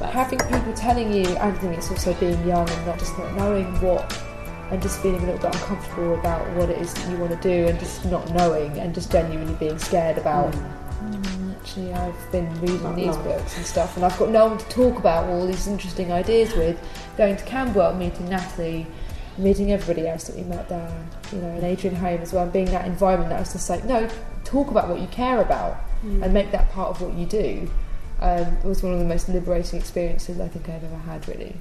having 0.03 0.39
people 0.41 0.73
telling 0.75 1.13
you. 1.13 1.25
I 1.37 1.53
think 1.53 1.77
it's 1.79 1.91
also 1.91 2.13
being 2.15 2.45
young 2.47 2.69
and 2.69 2.87
not 2.87 2.99
just 2.99 3.17
not 3.19 3.33
knowing 3.37 3.67
what, 3.81 4.21
and 4.71 4.83
just 4.83 5.01
feeling 5.01 5.23
a 5.23 5.27
little 5.27 5.41
bit 5.41 5.55
uncomfortable 5.55 6.19
about 6.19 6.45
what 6.57 6.71
it 6.71 6.79
is 6.79 6.93
that 6.95 7.09
you 7.11 7.17
want 7.19 7.31
to 7.31 7.49
do, 7.49 7.69
and 7.69 7.79
just 7.79 8.05
not 8.07 8.29
knowing, 8.35 8.79
and 8.79 8.93
just 8.95 9.13
genuinely 9.13 9.55
being 9.55 9.79
scared 9.79 10.19
about. 10.19 10.53
"Mm, 10.53 10.84
Actually, 11.61 11.93
I've 11.95 12.33
been 12.33 12.61
reading 12.61 12.95
these 12.95 13.17
books 13.19 13.57
and 13.57 13.67
stuff, 13.67 13.97
and 13.97 14.05
I've 14.05 14.19
got 14.19 14.31
no 14.31 14.47
one 14.47 14.59
to 14.59 14.69
talk 14.69 14.99
about 14.99 15.29
all 15.29 15.47
these 15.47 15.67
interesting 15.67 16.13
ideas 16.13 16.55
with. 16.55 16.79
Going 17.17 17.37
to 17.37 17.45
Camberwell, 17.45 17.95
meeting 17.95 18.29
Natalie, 18.29 18.87
meeting 19.39 19.73
everybody 19.73 20.07
else 20.07 20.25
that 20.25 20.37
we 20.37 20.43
met 20.43 20.69
there, 20.69 21.07
you 21.33 21.39
know, 21.39 21.49
and 21.49 21.65
Adrian 21.65 21.97
Home 21.97 22.21
as 22.21 22.33
well, 22.33 22.45
and 22.45 22.53
being 22.53 22.67
that 22.67 22.87
environment 22.87 23.31
that 23.31 23.41
was 23.41 23.53
just 23.53 23.69
like, 23.71 23.85
no, 23.85 24.09
talk 24.45 24.71
about 24.71 24.89
what 24.89 25.01
you 25.01 25.09
care 25.09 25.41
about 25.41 25.77
and 26.03 26.35
make 26.35 26.53
that 26.53 26.71
part 26.71 26.91
of 26.91 27.01
what 27.01 27.15
you 27.15 27.25
do. 27.25 27.71
Um, 28.21 28.57
it 28.59 28.65
was 28.65 28.83
one 28.83 28.93
of 28.93 28.99
the 28.99 29.05
most 29.05 29.29
liberating 29.29 29.79
experiences 29.79 30.39
I 30.39 30.49
think 30.49 30.69
I've 30.69 30.85
ever 30.85 30.99
had, 30.99 31.27
really. 31.29 31.57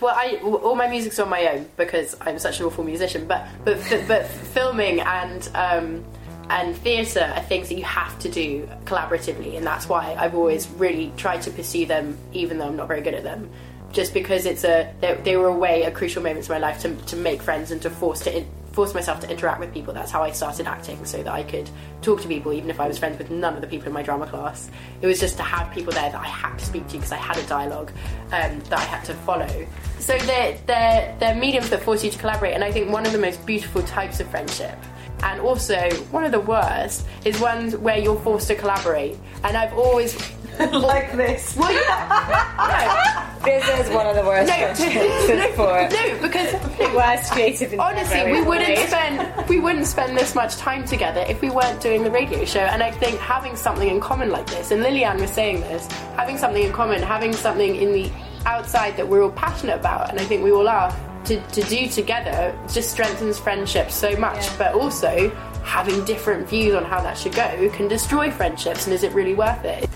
Well, 0.00 0.14
I 0.16 0.38
all 0.42 0.74
my 0.74 0.88
music's 0.88 1.18
on 1.20 1.28
my 1.28 1.46
own 1.46 1.68
because 1.76 2.16
I'm 2.20 2.38
such 2.38 2.58
an 2.58 2.66
awful 2.66 2.82
musician. 2.82 3.28
But 3.28 3.46
but 3.64 3.78
but 4.08 4.26
filming 4.26 5.00
and 5.00 5.48
um, 5.54 6.04
and 6.52 6.76
theatre 6.76 7.32
are 7.34 7.42
things 7.42 7.70
that 7.70 7.76
you 7.76 7.84
have 7.84 8.18
to 8.18 8.28
do 8.28 8.68
collaboratively, 8.84 9.56
and 9.56 9.66
that's 9.66 9.88
why 9.88 10.14
I've 10.18 10.34
always 10.34 10.68
really 10.68 11.10
tried 11.16 11.40
to 11.42 11.50
pursue 11.50 11.86
them, 11.86 12.18
even 12.34 12.58
though 12.58 12.66
I'm 12.66 12.76
not 12.76 12.88
very 12.88 13.00
good 13.00 13.14
at 13.14 13.24
them. 13.24 13.50
Just 13.90 14.12
because 14.12 14.44
it's 14.44 14.64
a 14.64 14.92
they, 15.00 15.14
they 15.24 15.36
were 15.38 15.48
a 15.48 15.54
way, 15.54 15.84
a 15.84 15.90
crucial 15.90 16.22
moments 16.22 16.48
in 16.48 16.52
my 16.52 16.58
life 16.58 16.80
to 16.82 16.94
to 16.94 17.16
make 17.16 17.40
friends 17.40 17.70
and 17.70 17.80
to 17.82 17.90
force 17.90 18.20
to. 18.20 18.36
In, 18.36 18.46
force 18.72 18.94
myself 18.94 19.20
to 19.20 19.30
interact 19.30 19.60
with 19.60 19.70
people 19.74 19.92
that's 19.92 20.10
how 20.10 20.22
i 20.22 20.30
started 20.30 20.66
acting 20.66 21.04
so 21.04 21.22
that 21.22 21.34
i 21.34 21.42
could 21.42 21.68
talk 22.00 22.22
to 22.22 22.26
people 22.26 22.54
even 22.54 22.70
if 22.70 22.80
i 22.80 22.88
was 22.88 22.96
friends 22.96 23.18
with 23.18 23.30
none 23.30 23.54
of 23.54 23.60
the 23.60 23.66
people 23.66 23.86
in 23.86 23.92
my 23.92 24.02
drama 24.02 24.26
class 24.26 24.70
it 25.02 25.06
was 25.06 25.20
just 25.20 25.36
to 25.36 25.42
have 25.42 25.70
people 25.74 25.92
there 25.92 26.10
that 26.10 26.18
i 26.18 26.26
had 26.26 26.58
to 26.58 26.64
speak 26.64 26.86
to 26.88 26.94
because 26.94 27.12
i 27.12 27.16
had 27.16 27.36
a 27.36 27.46
dialogue 27.46 27.92
um, 28.32 28.58
that 28.70 28.78
i 28.78 28.84
had 28.84 29.04
to 29.04 29.12
follow 29.12 29.66
so 29.98 30.16
they're, 30.20 30.58
they're, 30.64 31.14
they're 31.20 31.34
mediums 31.34 31.68
that 31.68 31.82
force 31.82 32.02
you 32.02 32.10
to 32.10 32.18
collaborate 32.18 32.54
and 32.54 32.64
i 32.64 32.72
think 32.72 32.90
one 32.90 33.04
of 33.04 33.12
the 33.12 33.18
most 33.18 33.44
beautiful 33.44 33.82
types 33.82 34.20
of 34.20 34.28
friendship 34.28 34.78
and 35.22 35.40
also 35.40 35.78
one 36.10 36.24
of 36.24 36.32
the 36.32 36.40
worst 36.40 37.06
is 37.24 37.40
ones 37.40 37.76
where 37.76 37.98
you're 37.98 38.20
forced 38.20 38.48
to 38.48 38.54
collaborate 38.54 39.16
and 39.44 39.56
i've 39.56 39.72
always 39.74 40.16
like 40.72 41.12
this. 41.12 41.56
well, 41.56 41.72
yeah. 41.72 43.34
This 43.42 43.66
is 43.80 43.92
one 43.92 44.06
of 44.06 44.14
the 44.14 44.22
worst 44.22 44.48
no, 44.48 45.34
no, 45.34 45.52
for 45.52 45.88
no, 45.88 46.18
because 46.20 46.52
the 46.78 46.92
worst 46.94 47.32
creative 47.32 47.80
honestly 47.80 48.30
we 48.30 48.42
wouldn't 48.42 48.68
made. 48.68 48.86
spend 48.86 49.48
we 49.48 49.58
wouldn't 49.58 49.86
spend 49.86 50.16
this 50.16 50.34
much 50.34 50.56
time 50.56 50.84
together 50.84 51.24
if 51.26 51.40
we 51.40 51.50
weren't 51.50 51.80
doing 51.80 52.04
the 52.04 52.10
radio 52.10 52.44
show 52.44 52.60
and 52.60 52.82
i 52.82 52.90
think 52.90 53.18
having 53.18 53.56
something 53.56 53.88
in 53.88 53.98
common 53.98 54.30
like 54.30 54.46
this 54.46 54.70
and 54.70 54.82
lillian 54.82 55.18
was 55.18 55.30
saying 55.30 55.60
this 55.62 55.90
having 56.16 56.36
something 56.36 56.62
in 56.62 56.72
common 56.72 57.02
having 57.02 57.32
something 57.32 57.74
in 57.76 57.92
the 57.92 58.10
outside 58.44 58.96
that 58.96 59.08
we're 59.08 59.22
all 59.22 59.30
passionate 59.30 59.76
about 59.76 60.10
and 60.10 60.20
i 60.20 60.24
think 60.24 60.44
we 60.44 60.52
all 60.52 60.68
are 60.68 60.94
to, 61.24 61.40
to 61.48 61.62
do 61.62 61.88
together 61.88 62.56
just 62.72 62.90
strengthens 62.90 63.38
friendship 63.38 63.90
so 63.90 64.16
much 64.16 64.56
but 64.58 64.74
also 64.74 65.30
having 65.64 66.04
different 66.04 66.48
views 66.48 66.74
on 66.74 66.84
how 66.84 67.00
that 67.00 67.16
should 67.16 67.34
go 67.34 67.70
can 67.70 67.88
destroy 67.88 68.30
friendships 68.30 68.86
and 68.86 68.94
is 68.94 69.02
it 69.02 69.12
really 69.12 69.34
worth 69.34 69.64
it 69.64 69.88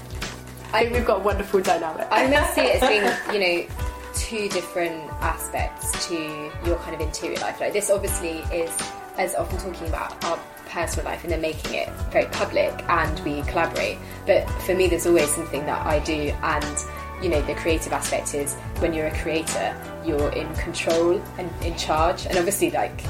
I 0.73 0.83
think 0.83 0.95
we've 0.95 1.07
got 1.07 1.21
a 1.21 1.25
wonderful 1.25 1.61
dynamic. 1.61 2.07
I 2.11 2.25
almost 2.25 2.55
see 2.55 2.61
it 2.63 2.83
as 2.83 2.89
being, 2.89 3.33
you 3.33 3.67
know, 3.67 3.69
two 4.15 4.49
different 4.49 5.11
aspects 5.23 6.07
to 6.09 6.15
your 6.67 6.77
kind 6.79 6.95
of 6.95 7.01
interior 7.01 7.39
life. 7.39 7.61
Like 7.61 7.73
this 7.73 7.91
obviously 7.91 8.39
is 8.55 8.71
as 9.17 9.35
often 9.35 9.59
talking 9.59 9.89
about 9.89 10.23
our 10.25 10.39
personal 10.69 11.07
life 11.07 11.23
and 11.23 11.33
then 11.33 11.41
making 11.41 11.75
it 11.75 11.89
very 12.11 12.27
public 12.27 12.73
and 12.89 13.21
we 13.21 13.43
collaborate. 13.43 13.99
But 14.27 14.49
for 14.63 14.75
me 14.75 14.89
there's 14.89 15.07
always 15.07 15.35
something 15.35 15.65
that 15.67 15.87
I 15.87 16.01
do 16.01 16.35
and 16.43 16.79
you 17.23 17.29
know 17.29 17.41
the 17.43 17.55
creative 17.55 17.93
aspect 17.93 18.35
is 18.35 18.55
when 18.81 18.93
you're 18.93 19.07
a 19.07 19.19
creator 19.19 19.75
you're 20.07 20.33
in 20.33 20.53
control 20.55 21.21
and 21.39 21.51
in 21.65 21.77
charge. 21.77 22.27
And 22.27 22.39
obviously 22.39 22.71
like 22.71 23.03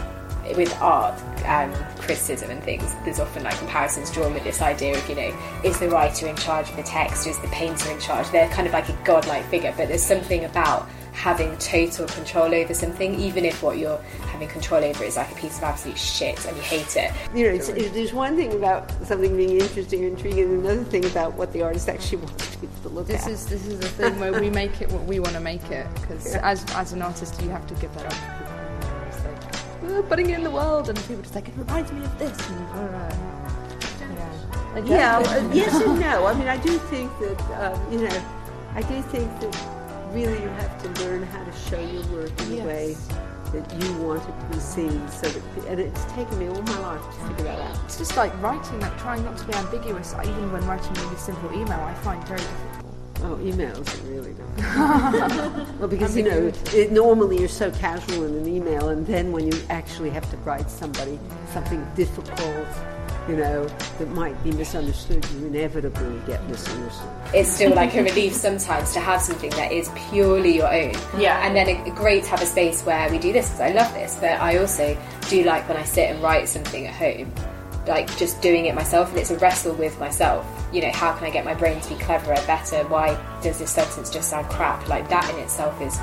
with 0.57 0.75
art 0.81 1.21
and 1.45 1.75
criticism 1.99 2.51
and 2.51 2.63
things, 2.63 2.95
there's 3.05 3.21
often 3.21 3.45
like 3.45 3.59
comparisons 3.59 4.11
drawn 4.11 4.33
with 4.33 4.45
this 4.45 4.63
idea 4.63 4.97
of, 4.97 5.09
you 5.09 5.17
know, 5.17 5.39
is 5.65 5.79
the 5.79 5.89
writer 5.89 6.27
in 6.27 6.37
charge 6.37 6.71
of 6.71 6.77
the 6.77 6.83
text, 6.83 7.27
is 7.27 7.39
the 7.41 7.49
painter 7.49 7.91
in 7.91 8.01
charge? 8.01 8.29
They're 8.31 8.49
kind 8.49 8.67
of 8.67 8.73
like 8.73 8.89
a 8.89 8.97
godlike 9.05 9.45
figure, 9.47 9.75
but 9.77 9.89
there's 9.89 10.03
something 10.03 10.45
about 10.45 10.89
having 11.17 11.57
total 11.57 12.07
control 12.09 12.55
over 12.55 12.75
something, 12.75 13.15
even 13.19 13.45
if 13.47 13.63
what 13.63 13.79
you're 13.79 13.97
having 14.29 14.47
control 14.49 14.85
over 14.85 15.03
is 15.03 15.17
like 15.17 15.33
a 15.33 15.35
piece 15.35 15.57
of 15.57 15.65
absolute 15.65 15.97
shit 15.97 16.45
and 16.47 16.55
you 16.57 16.63
hate 16.63 16.95
it. 16.95 17.11
You 17.35 17.45
know, 17.49 17.55
it's, 17.55 17.71
it, 17.71 17.95
there's 17.95 18.13
one 18.13 18.37
thing 18.37 18.53
about 18.53 18.93
something 19.07 19.35
being 19.35 19.59
interesting 19.59 20.05
or 20.05 20.09
intriguing, 20.09 20.45
and 20.45 20.65
another 20.67 20.85
thing 20.85 21.07
about 21.07 21.33
what 21.35 21.53
the 21.55 21.63
artist 21.63 21.89
actually 21.89 22.19
wants 22.25 22.57
people 22.57 22.69
to 22.83 22.89
look 22.91 23.07
This 23.07 23.25
at. 23.25 23.33
is 23.33 23.47
this 23.47 23.67
is 23.67 23.81
the 23.81 23.89
thing 23.89 24.21
where 24.21 24.39
we 24.39 24.51
make 24.51 24.83
it 24.83 24.93
what 24.93 25.05
we 25.05 25.19
want 25.19 25.35
to 25.35 25.41
make 25.41 25.65
it 25.71 25.87
because 25.95 26.35
as 26.37 26.65
as 26.75 26.93
an 26.93 27.01
artist 27.03 27.41
you 27.43 27.49
have 27.49 27.67
to 27.67 27.75
give 27.75 27.93
that 27.95 28.07
up. 28.07 29.09
It's 29.09 29.25
like 29.25 29.83
we're 29.83 30.03
putting 30.03 30.29
it 30.31 30.35
in 30.39 30.45
the 30.45 30.51
world, 30.51 30.89
and 30.91 30.99
people 31.07 31.23
just 31.23 31.35
like 31.35 31.49
it 31.49 31.55
reminds 31.57 31.91
me 31.93 32.05
of 32.05 32.19
this. 32.19 32.39
And, 32.51 32.69
uh, 32.95 33.17
yeah, 34.15 34.75
Like, 34.75 34.87
Yeah, 34.87 35.19
that's- 35.23 35.45
uh, 35.45 35.51
yes 35.55 35.75
and 35.81 35.99
no. 35.99 36.27
I 36.27 36.35
mean, 36.35 36.49
I 36.49 36.59
do 36.59 36.77
think 36.91 37.11
that, 37.21 37.73
um, 37.73 37.93
you 37.93 38.01
know, 38.07 38.23
I 38.75 38.83
do 38.83 39.01
think 39.03 39.31
that 39.41 39.55
really 40.13 40.41
you 40.43 40.49
have 40.49 40.83
to 40.83 41.05
learn 41.05 41.23
how 41.23 41.45
to 41.45 41.53
show 41.53 41.81
your 41.81 42.05
work 42.07 42.41
in 42.43 42.61
a 42.61 42.65
way 42.65 42.97
that 43.53 43.83
you 43.83 43.97
want 43.99 44.23
it 44.23 44.41
to 44.41 44.47
be 44.53 44.59
seen. 44.61 45.09
So 45.09 45.29
that, 45.29 45.67
and 45.67 45.81
it's 45.81 46.05
taken 46.13 46.39
me 46.39 46.49
all 46.49 46.63
my 46.63 46.79
life 46.79 47.03
to 47.03 47.29
figure 47.29 47.45
that 47.45 47.61
out. 47.61 47.85
It's 47.85 47.99
just 47.99 48.17
like 48.17 48.33
writing, 48.43 48.81
like 48.81 48.97
trying 48.99 49.25
not 49.25 49.37
to 49.39 49.45
be 49.45 49.55
ambiguous. 49.55 50.15
Even 50.23 50.53
when 50.53 50.67
writing 50.67 50.97
a 50.97 51.01
really 51.03 51.17
simple 51.17 51.53
email, 51.53 51.81
I 51.81 51.95
find 51.95 52.23
very 52.27 52.41
difficult. 52.41 52.83
Oh, 53.23 53.37
emails 53.37 53.89
are 53.99 54.07
really 54.09 54.35
don't. 54.57 55.79
well, 55.79 55.89
because 55.89 56.17
you 56.17 56.23
know, 56.23 56.53
it, 56.75 56.93
normally 56.93 57.39
you're 57.39 57.49
so 57.49 57.71
casual 57.71 58.25
in 58.25 58.35
an 58.35 58.47
email, 58.47 58.91
and 58.91 59.07
then 59.07 59.33
when 59.33 59.51
you 59.51 59.59
actually 59.71 60.11
have 60.11 60.31
to 60.31 60.37
write 60.39 60.71
somebody 60.71 61.19
something 61.53 61.85
difficult, 61.97 62.69
you 63.29 63.37
know, 63.37 63.67
that 63.99 64.09
might 64.11 64.43
be 64.45 64.53
misunderstood, 64.53 65.27
you 65.33 65.47
inevitably 65.47 66.21
get 66.27 66.43
misunderstood. 66.49 67.09
It's 67.35 67.51
still 67.51 67.75
like 67.75 67.95
a 67.95 68.03
relief 68.03 68.33
sometimes 68.33 68.93
to 68.93 69.01
have 69.01 69.21
something 69.21 69.51
that 69.51 69.73
is 69.73 69.91
purely 70.11 70.55
your 70.55 70.73
own. 70.73 70.95
Yeah. 71.19 71.45
And 71.45 71.57
then 71.57 71.69
it, 71.69 71.95
great 71.95 72.25
to 72.25 72.31
have 72.31 72.43
a 72.43 72.47
space 72.47 72.83
where 72.83 73.11
we 73.11 73.19
do 73.19 73.33
this 73.33 73.47
because 73.47 73.61
I 73.61 73.73
love 73.73 73.93
this, 73.95 74.17
but 74.21 74.41
I 74.41 74.59
also 74.59 74.97
do 75.29 75.43
like 75.43 75.69
when 75.69 75.77
I 75.77 75.85
sit 75.85 76.11
and 76.11 76.23
write 76.23 76.49
something 76.49 76.87
at 76.87 76.95
home, 76.95 77.33
like 77.87 78.17
just 78.17 78.41
doing 78.43 78.67
it 78.67 78.75
myself, 78.75 79.11
and 79.11 79.19
it's 79.19 79.31
a 79.31 79.39
wrestle 79.39 79.75
with 79.75 79.99
myself. 79.99 80.47
You 80.73 80.83
know, 80.83 80.93
how 80.93 81.13
can 81.15 81.27
I 81.27 81.31
get 81.31 81.45
my 81.45 81.55
brain 81.55 81.81
to 81.81 81.89
be 81.89 81.97
cleverer, 81.97 82.37
better? 82.47 82.85
Why 82.89 83.21
does 83.43 83.59
this 83.59 83.73
sentence 83.73 84.11
just 84.11 84.31
sound 84.31 84.49
crap? 84.49 84.89
Like 84.89 85.09
that 85.09 85.29
in 85.31 85.41
itself 85.41 85.81
is. 85.81 85.99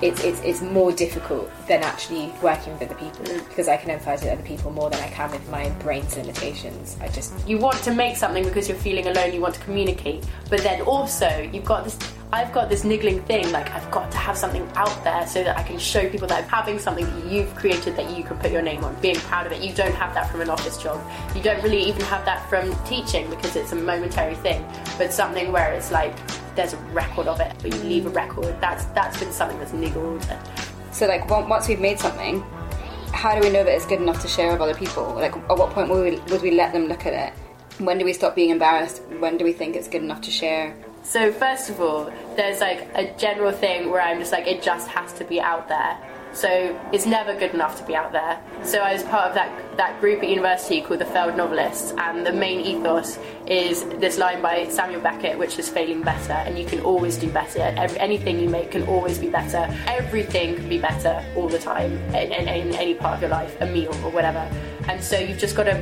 It's, 0.00 0.22
it's, 0.22 0.40
it's 0.42 0.62
more 0.62 0.92
difficult 0.92 1.50
than 1.66 1.82
actually 1.82 2.32
working 2.40 2.72
with 2.72 2.82
other 2.82 2.94
people 2.94 3.24
mm. 3.24 3.48
because 3.48 3.66
I 3.66 3.76
can 3.76 3.90
empathise 3.90 4.22
with 4.22 4.32
other 4.32 4.42
people 4.42 4.70
more 4.70 4.90
than 4.90 5.00
I 5.00 5.08
can 5.08 5.30
with 5.30 5.48
my 5.50 5.70
brain's 5.80 6.16
limitations. 6.16 6.96
I 7.00 7.08
just 7.08 7.48
you 7.48 7.58
want 7.58 7.82
to 7.82 7.94
make 7.94 8.16
something 8.16 8.44
because 8.44 8.68
you're 8.68 8.78
feeling 8.78 9.06
alone 9.06 9.32
you 9.32 9.40
want 9.40 9.54
to 9.54 9.60
communicate 9.60 10.24
but 10.48 10.60
then 10.60 10.82
also 10.82 11.28
you've 11.52 11.64
got 11.64 11.84
this 11.84 11.98
i've 12.32 12.52
got 12.52 12.68
this 12.68 12.84
niggling 12.84 13.22
thing 13.22 13.50
like 13.52 13.70
i've 13.70 13.90
got 13.90 14.10
to 14.10 14.18
have 14.18 14.36
something 14.36 14.68
out 14.74 15.02
there 15.02 15.26
so 15.26 15.42
that 15.42 15.56
i 15.56 15.62
can 15.62 15.78
show 15.78 16.08
people 16.10 16.28
that 16.28 16.42
i'm 16.42 16.48
having 16.48 16.78
something 16.78 17.04
that 17.06 17.32
you've 17.32 17.54
created 17.54 17.96
that 17.96 18.14
you 18.16 18.22
can 18.22 18.36
put 18.38 18.50
your 18.50 18.60
name 18.60 18.84
on 18.84 18.94
being 19.00 19.16
proud 19.16 19.46
of 19.46 19.52
it. 19.52 19.62
You 19.62 19.72
don't 19.74 19.94
have 19.94 20.12
that 20.14 20.30
from 20.30 20.40
an 20.40 20.50
office 20.50 20.76
job. 20.82 21.00
You 21.34 21.42
don't 21.42 21.62
really 21.62 21.82
even 21.82 22.02
have 22.02 22.24
that 22.24 22.48
from 22.48 22.74
teaching 22.84 23.28
because 23.30 23.56
it's 23.56 23.72
a 23.72 23.76
momentary 23.76 24.34
thing 24.36 24.64
but 24.98 25.12
something 25.12 25.52
where 25.52 25.72
it's 25.72 25.90
like 25.90 26.14
there's 26.58 26.74
a 26.74 26.78
record 26.92 27.28
of 27.28 27.38
it 27.40 27.52
but 27.62 27.72
you 27.72 27.80
leave 27.84 28.04
a 28.06 28.10
record 28.10 28.60
that's 28.60 28.84
that's 28.86 29.18
been 29.20 29.32
something 29.32 29.58
that's 29.60 29.72
niggled 29.72 30.26
So 30.90 31.06
like 31.06 31.30
once 31.30 31.68
we've 31.68 31.78
made 31.78 32.00
something, 32.00 32.42
how 33.12 33.34
do 33.34 33.40
we 33.46 33.52
know 33.52 33.62
that 33.62 33.72
it's 33.72 33.86
good 33.86 34.00
enough 34.00 34.20
to 34.22 34.28
share 34.28 34.50
with 34.52 34.60
other 34.60 34.74
people? 34.74 35.14
Like, 35.14 35.36
at 35.36 35.56
what 35.56 35.70
point 35.70 35.90
would 35.90 36.02
we, 36.04 36.18
would 36.32 36.42
we 36.42 36.50
let 36.50 36.72
them 36.72 36.86
look 36.86 37.06
at 37.06 37.12
it? 37.12 37.32
When 37.78 37.98
do 37.98 38.04
we 38.04 38.12
stop 38.12 38.34
being 38.34 38.50
embarrassed? 38.50 39.02
When 39.20 39.36
do 39.36 39.44
we 39.44 39.52
think 39.52 39.76
it's 39.76 39.86
good 39.86 40.02
enough 40.02 40.20
to 40.22 40.30
share? 40.30 40.74
So 41.04 41.30
first 41.32 41.70
of 41.70 41.80
all, 41.80 42.12
there's 42.36 42.60
like 42.60 42.88
a 42.94 43.14
general 43.16 43.52
thing 43.52 43.90
where 43.90 44.00
I'm 44.00 44.18
just 44.18 44.32
like 44.32 44.46
it 44.46 44.62
just 44.62 44.88
has 44.88 45.12
to 45.14 45.24
be 45.24 45.40
out 45.40 45.68
there. 45.68 45.96
So 46.32 46.78
it's 46.92 47.06
never 47.06 47.34
good 47.34 47.52
enough 47.54 47.78
to 47.78 47.84
be 47.86 47.96
out 47.96 48.12
there. 48.12 48.40
So 48.62 48.78
I 48.78 48.92
was 48.92 49.02
part 49.04 49.28
of 49.28 49.34
that 49.34 49.50
that 49.76 50.00
group 50.00 50.22
at 50.22 50.28
university 50.28 50.80
called 50.80 51.00
the 51.00 51.04
Failed 51.06 51.36
Novelists, 51.36 51.92
and 51.98 52.26
the 52.26 52.32
main 52.32 52.60
ethos 52.60 53.18
is 53.46 53.84
this 54.00 54.18
line 54.18 54.42
by 54.42 54.68
Samuel 54.68 55.00
Beckett, 55.00 55.38
which 55.38 55.58
is 55.58 55.68
failing 55.68 56.02
better, 56.02 56.32
and 56.32 56.58
you 56.58 56.64
can 56.64 56.80
always 56.80 57.16
do 57.16 57.30
better. 57.30 57.60
Every, 57.60 57.98
anything 57.98 58.40
you 58.40 58.48
make 58.48 58.72
can 58.72 58.82
always 58.84 59.18
be 59.18 59.28
better. 59.28 59.72
Everything 59.86 60.56
can 60.56 60.68
be 60.68 60.78
better 60.78 61.24
all 61.36 61.48
the 61.48 61.58
time 61.58 61.92
in, 62.14 62.32
in, 62.32 62.48
in 62.48 62.74
any 62.74 62.94
part 62.94 63.14
of 63.14 63.20
your 63.20 63.30
life, 63.30 63.56
a 63.60 63.66
meal 63.66 63.94
or 64.04 64.10
whatever. 64.10 64.50
And 64.88 65.02
so 65.02 65.18
you've 65.18 65.38
just 65.38 65.54
got 65.54 65.64
to 65.64 65.80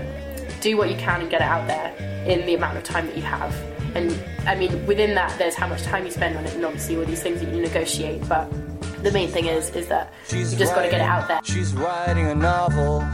do 0.60 0.76
what 0.76 0.90
you 0.90 0.96
can 0.96 1.22
and 1.22 1.30
get 1.30 1.40
it 1.40 1.48
out 1.48 1.66
there 1.66 1.94
in 2.26 2.44
the 2.44 2.54
amount 2.54 2.76
of 2.76 2.84
time 2.84 3.06
that 3.06 3.16
you 3.16 3.22
have. 3.22 3.54
And 3.94 4.14
I 4.46 4.54
mean, 4.54 4.84
within 4.84 5.14
that, 5.14 5.38
there's 5.38 5.54
how 5.54 5.68
much 5.68 5.82
time 5.82 6.04
you 6.04 6.10
spend 6.10 6.36
on 6.36 6.44
it, 6.44 6.54
and 6.54 6.64
obviously 6.66 6.96
all 6.96 7.04
these 7.04 7.22
things 7.22 7.40
that 7.40 7.52
you 7.52 7.62
negotiate. 7.62 8.28
But 8.28 8.52
the 9.06 9.12
main 9.12 9.28
thing 9.28 9.46
is, 9.46 9.70
is 9.70 9.86
that 9.86 10.12
you 10.30 10.44
just 10.44 10.74
got 10.74 10.82
to 10.82 10.90
get 10.90 11.00
it 11.00 11.08
out 11.14 11.28
there. 11.28 11.40
She's 11.44 11.72
writing 11.74 12.26
a 12.26 12.34
novel. 12.34 13.06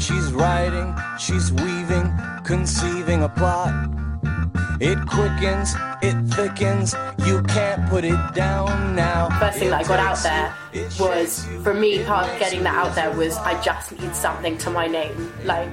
She's 0.00 0.32
writing, 0.32 0.94
she's 1.18 1.52
weaving, 1.52 2.10
conceiving 2.44 3.24
a 3.24 3.28
plot. 3.28 3.74
It 4.80 4.96
quickens, 5.06 5.74
it 6.02 6.16
thickens, 6.32 6.94
you 7.26 7.42
can't 7.42 7.90
put 7.90 8.04
it 8.04 8.18
down 8.34 8.94
now. 8.94 9.28
First 9.40 9.58
thing 9.58 9.70
that 9.70 9.84
I 9.84 9.88
got 9.88 9.98
out 9.98 10.18
there 10.22 10.54
was, 11.00 11.44
for 11.64 11.74
me, 11.74 12.04
part 12.04 12.28
of 12.28 12.38
getting 12.38 12.62
that 12.62 12.76
out 12.76 12.94
there 12.94 13.10
was 13.10 13.36
I 13.38 13.60
just 13.60 13.92
need 14.00 14.14
something 14.14 14.56
to 14.58 14.70
my 14.70 14.86
name. 14.86 15.32
Like, 15.44 15.68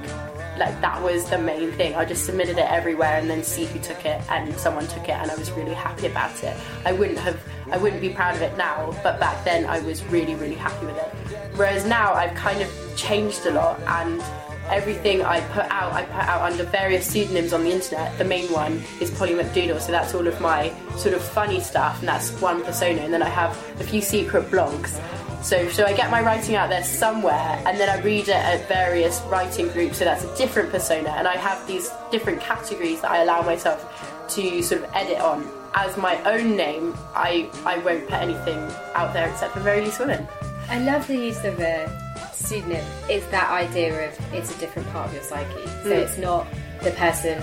like 0.58 0.80
that 0.80 1.02
was 1.02 1.28
the 1.28 1.38
main 1.38 1.72
thing. 1.72 1.94
I 1.94 2.04
just 2.04 2.24
submitted 2.24 2.58
it 2.58 2.70
everywhere 2.70 3.18
and 3.18 3.28
then 3.28 3.42
see 3.42 3.64
who 3.66 3.78
took 3.78 4.04
it, 4.04 4.20
and 4.30 4.56
someone 4.58 4.86
took 4.86 5.04
it, 5.04 5.16
and 5.20 5.30
I 5.30 5.34
was 5.36 5.50
really 5.52 5.74
happy 5.74 6.06
about 6.06 6.42
it. 6.42 6.56
I 6.84 6.92
wouldn't 6.92 7.18
have, 7.18 7.38
I 7.70 7.76
wouldn't 7.76 8.00
be 8.00 8.10
proud 8.10 8.34
of 8.34 8.42
it 8.42 8.56
now, 8.56 8.98
but 9.02 9.18
back 9.20 9.44
then 9.44 9.66
I 9.66 9.80
was 9.80 10.04
really, 10.04 10.34
really 10.34 10.54
happy 10.54 10.86
with 10.86 10.96
it. 10.96 11.08
Whereas 11.56 11.86
now 11.86 12.12
I've 12.12 12.34
kind 12.34 12.60
of 12.62 12.70
changed 12.96 13.46
a 13.46 13.52
lot, 13.52 13.80
and 13.86 14.22
everything 14.68 15.22
I 15.22 15.40
put 15.52 15.64
out, 15.70 15.92
I 15.92 16.04
put 16.04 16.22
out 16.22 16.42
under 16.42 16.64
various 16.64 17.06
pseudonyms 17.06 17.52
on 17.52 17.64
the 17.64 17.70
internet. 17.70 18.16
The 18.18 18.24
main 18.24 18.50
one 18.52 18.82
is 19.00 19.10
Polly 19.10 19.34
McDoodle, 19.34 19.80
so 19.80 19.92
that's 19.92 20.14
all 20.14 20.26
of 20.26 20.40
my 20.40 20.72
sort 20.96 21.14
of 21.14 21.22
funny 21.22 21.60
stuff, 21.60 22.00
and 22.00 22.08
that's 22.08 22.30
one 22.40 22.62
persona. 22.62 23.00
And 23.02 23.12
then 23.12 23.22
I 23.22 23.28
have 23.28 23.52
a 23.80 23.84
few 23.84 24.00
secret 24.00 24.50
blogs. 24.50 25.00
So, 25.42 25.68
so 25.68 25.84
I 25.84 25.92
get 25.92 26.10
my 26.10 26.22
writing 26.22 26.56
out 26.56 26.70
there 26.70 26.82
somewhere, 26.82 27.62
and 27.66 27.78
then 27.78 27.88
I 27.88 28.02
read 28.02 28.28
it 28.28 28.34
at 28.34 28.66
various 28.68 29.20
writing 29.28 29.68
groups. 29.68 29.98
So 29.98 30.04
that's 30.04 30.24
a 30.24 30.36
different 30.36 30.70
persona, 30.70 31.10
and 31.10 31.28
I 31.28 31.36
have 31.36 31.64
these 31.66 31.90
different 32.10 32.40
categories 32.40 33.00
that 33.02 33.10
I 33.10 33.22
allow 33.22 33.42
myself 33.42 34.26
to 34.30 34.62
sort 34.62 34.82
of 34.82 34.90
edit 34.94 35.20
on. 35.20 35.48
As 35.74 35.96
my 35.98 36.20
own 36.24 36.56
name, 36.56 36.94
I 37.14 37.50
I 37.64 37.78
won't 37.78 38.04
put 38.04 38.14
anything 38.14 38.58
out 38.94 39.12
there 39.12 39.28
except 39.28 39.52
for 39.52 39.60
Very 39.60 39.82
Loose 39.82 39.98
Women. 39.98 40.26
I 40.68 40.80
love 40.80 41.06
the 41.06 41.16
use 41.16 41.44
of 41.44 41.60
a 41.60 42.05
pseudonym. 42.36 42.84
It's 43.08 43.26
that 43.28 43.50
idea 43.50 44.08
of 44.08 44.34
it's 44.34 44.54
a 44.54 44.58
different 44.58 44.88
part 44.92 45.08
of 45.08 45.14
your 45.14 45.22
psyche. 45.22 45.66
So 45.82 45.90
Mm. 45.90 46.02
it's 46.02 46.18
not 46.18 46.46
the 46.82 46.90
person 46.92 47.42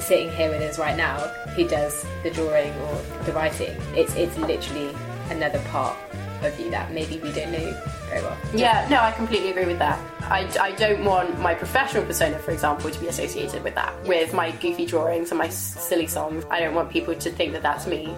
sitting 0.00 0.30
here 0.30 0.48
with 0.50 0.62
us 0.62 0.78
right 0.78 0.96
now 0.96 1.18
who 1.56 1.66
does 1.66 2.04
the 2.22 2.30
drawing 2.30 2.72
or 2.82 3.00
the 3.24 3.32
writing. 3.32 3.74
It's 3.94 4.14
it's 4.14 4.36
literally 4.38 4.94
another 5.30 5.58
part 5.70 5.96
of 6.42 6.58
you 6.60 6.70
that 6.70 6.92
maybe 6.92 7.18
we 7.18 7.32
don't 7.32 7.50
know 7.50 7.74
very 8.08 8.22
well. 8.22 8.36
Yeah, 8.54 8.86
no, 8.88 9.00
I 9.00 9.10
completely 9.10 9.50
agree 9.50 9.66
with 9.66 9.80
that. 9.80 9.98
I, 10.22 10.48
I 10.60 10.70
don't 10.72 11.04
want 11.04 11.38
my 11.40 11.52
professional 11.54 12.04
persona, 12.04 12.38
for 12.38 12.52
example, 12.52 12.90
to 12.90 12.98
be 13.00 13.08
associated 13.08 13.64
with 13.64 13.74
that, 13.74 13.92
with 14.04 14.32
my 14.32 14.52
goofy 14.52 14.86
drawings 14.86 15.30
and 15.32 15.38
my 15.38 15.48
silly 15.48 16.06
songs. 16.06 16.44
I 16.48 16.60
don't 16.60 16.74
want 16.74 16.90
people 16.90 17.14
to 17.16 17.30
think 17.30 17.52
that 17.54 17.62
that's 17.62 17.86
me 17.88 18.14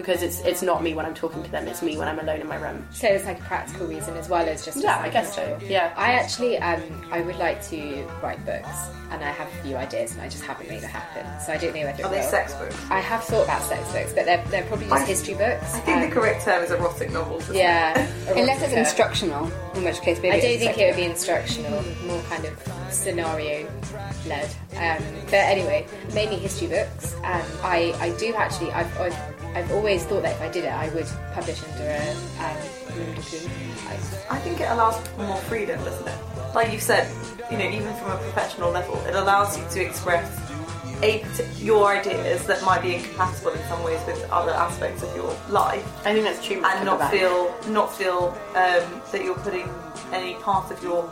because 0.00 0.22
it's 0.22 0.40
it's 0.40 0.62
not 0.62 0.82
me 0.82 0.94
when 0.94 1.06
I'm 1.06 1.14
talking 1.14 1.42
to 1.42 1.50
them. 1.50 1.68
It's 1.68 1.82
me 1.82 1.96
when 1.96 2.08
I'm 2.08 2.18
alone 2.18 2.40
in 2.40 2.46
my 2.48 2.56
room. 2.56 2.86
So 2.90 3.06
it's 3.06 3.24
like 3.24 3.38
a 3.38 3.42
practical 3.44 3.86
reason 3.86 4.16
as 4.16 4.28
well 4.28 4.48
as 4.48 4.64
just 4.64 4.78
Yeah, 4.82 4.98
I 4.98 5.08
guess 5.08 5.34
so. 5.34 5.58
Yeah. 5.62 5.92
I 5.96 6.12
actually 6.12 6.58
um 6.58 6.82
I 7.12 7.20
would 7.20 7.36
like 7.36 7.62
to 7.68 8.06
write 8.22 8.44
books 8.44 8.68
and 9.10 9.22
I 9.24 9.30
have 9.30 9.48
a 9.48 9.62
few 9.62 9.76
ideas 9.76 10.12
and 10.12 10.22
I 10.22 10.28
just 10.28 10.44
haven't 10.44 10.68
made 10.68 10.82
it 10.82 10.90
happen. 10.90 11.26
So 11.44 11.52
I 11.52 11.56
don't 11.58 11.74
know 11.74 11.82
whether 11.84 12.00
it 12.00 12.04
Are 12.06 12.10
they 12.10 12.20
will. 12.20 12.28
sex 12.30 12.54
books? 12.54 12.76
I 12.90 13.00
have 13.00 13.24
thought 13.24 13.44
about 13.44 13.62
sex 13.62 13.90
books, 13.92 14.12
but 14.12 14.24
they're, 14.24 14.44
they're 14.50 14.64
probably 14.66 14.86
just 14.86 15.02
I- 15.02 15.06
history 15.06 15.34
books. 15.34 15.74
I 15.74 15.80
think 15.80 15.96
Um, 15.98 16.08
the 16.08 16.14
correct 16.14 16.44
term 16.44 16.62
is 16.64 16.70
erotic 16.70 17.10
novels. 17.10 17.42
isn't 17.44 17.56
it? 17.56 17.58
Yeah. 17.58 18.06
Unless 18.36 18.62
it's 18.62 18.72
instructional, 18.72 19.50
in 19.74 19.84
which 19.84 20.00
case 20.00 20.18
maybe 20.22 20.36
I 20.36 20.40
don't 20.40 20.58
think 20.58 20.78
it 20.78 20.86
would 20.86 20.96
be 20.96 21.04
instructional, 21.04 21.82
more 22.06 22.22
kind 22.28 22.44
of 22.44 22.72
scenario 22.90 23.68
led. 24.26 24.46
Um, 24.76 25.02
but 25.26 25.34
anyway, 25.34 25.86
mainly 26.14 26.36
history 26.36 26.68
books. 26.68 27.14
Um, 27.24 27.42
I, 27.64 27.92
I 27.98 28.10
do 28.18 28.32
actually, 28.34 28.70
I've, 28.70 28.96
I've, 29.00 29.49
I've 29.54 29.70
always 29.72 30.04
thought 30.04 30.22
that 30.22 30.36
if 30.36 30.40
I 30.40 30.48
did 30.48 30.64
it, 30.64 30.72
I 30.72 30.88
would 30.90 31.06
publish 31.32 31.62
under 31.64 31.84
a 31.84 32.10
um. 32.38 32.56
I 34.30 34.38
think 34.38 34.60
it 34.60 34.70
allows 34.70 34.96
more 35.16 35.36
freedom, 35.48 35.82
doesn't 35.84 36.06
it? 36.06 36.18
Like 36.54 36.72
you 36.72 36.78
said, 36.78 37.10
you 37.50 37.58
know, 37.58 37.68
even 37.68 37.92
from 37.94 38.12
a 38.12 38.16
professional 38.16 38.70
level, 38.70 38.96
it 39.06 39.14
allows 39.14 39.58
you 39.58 39.64
to 39.70 39.80
express 39.84 40.28
a 41.02 41.24
your 41.56 41.86
ideas 41.88 42.46
that 42.46 42.62
might 42.62 42.82
be 42.82 42.96
incompatible 42.96 43.52
in 43.52 43.62
some 43.68 43.82
ways 43.82 44.00
with 44.06 44.22
other 44.30 44.52
aspects 44.52 45.02
of 45.02 45.14
your 45.16 45.34
life, 45.48 45.84
I 46.06 46.12
think 46.12 46.24
that's 46.24 46.44
true. 46.44 46.62
and 46.64 46.84
not 46.84 47.10
feel 47.10 47.54
not 47.68 47.92
feel 47.92 48.36
um, 48.54 49.02
that 49.12 49.24
you're 49.24 49.38
putting 49.38 49.68
any 50.12 50.34
part 50.34 50.70
of 50.70 50.82
your 50.82 51.10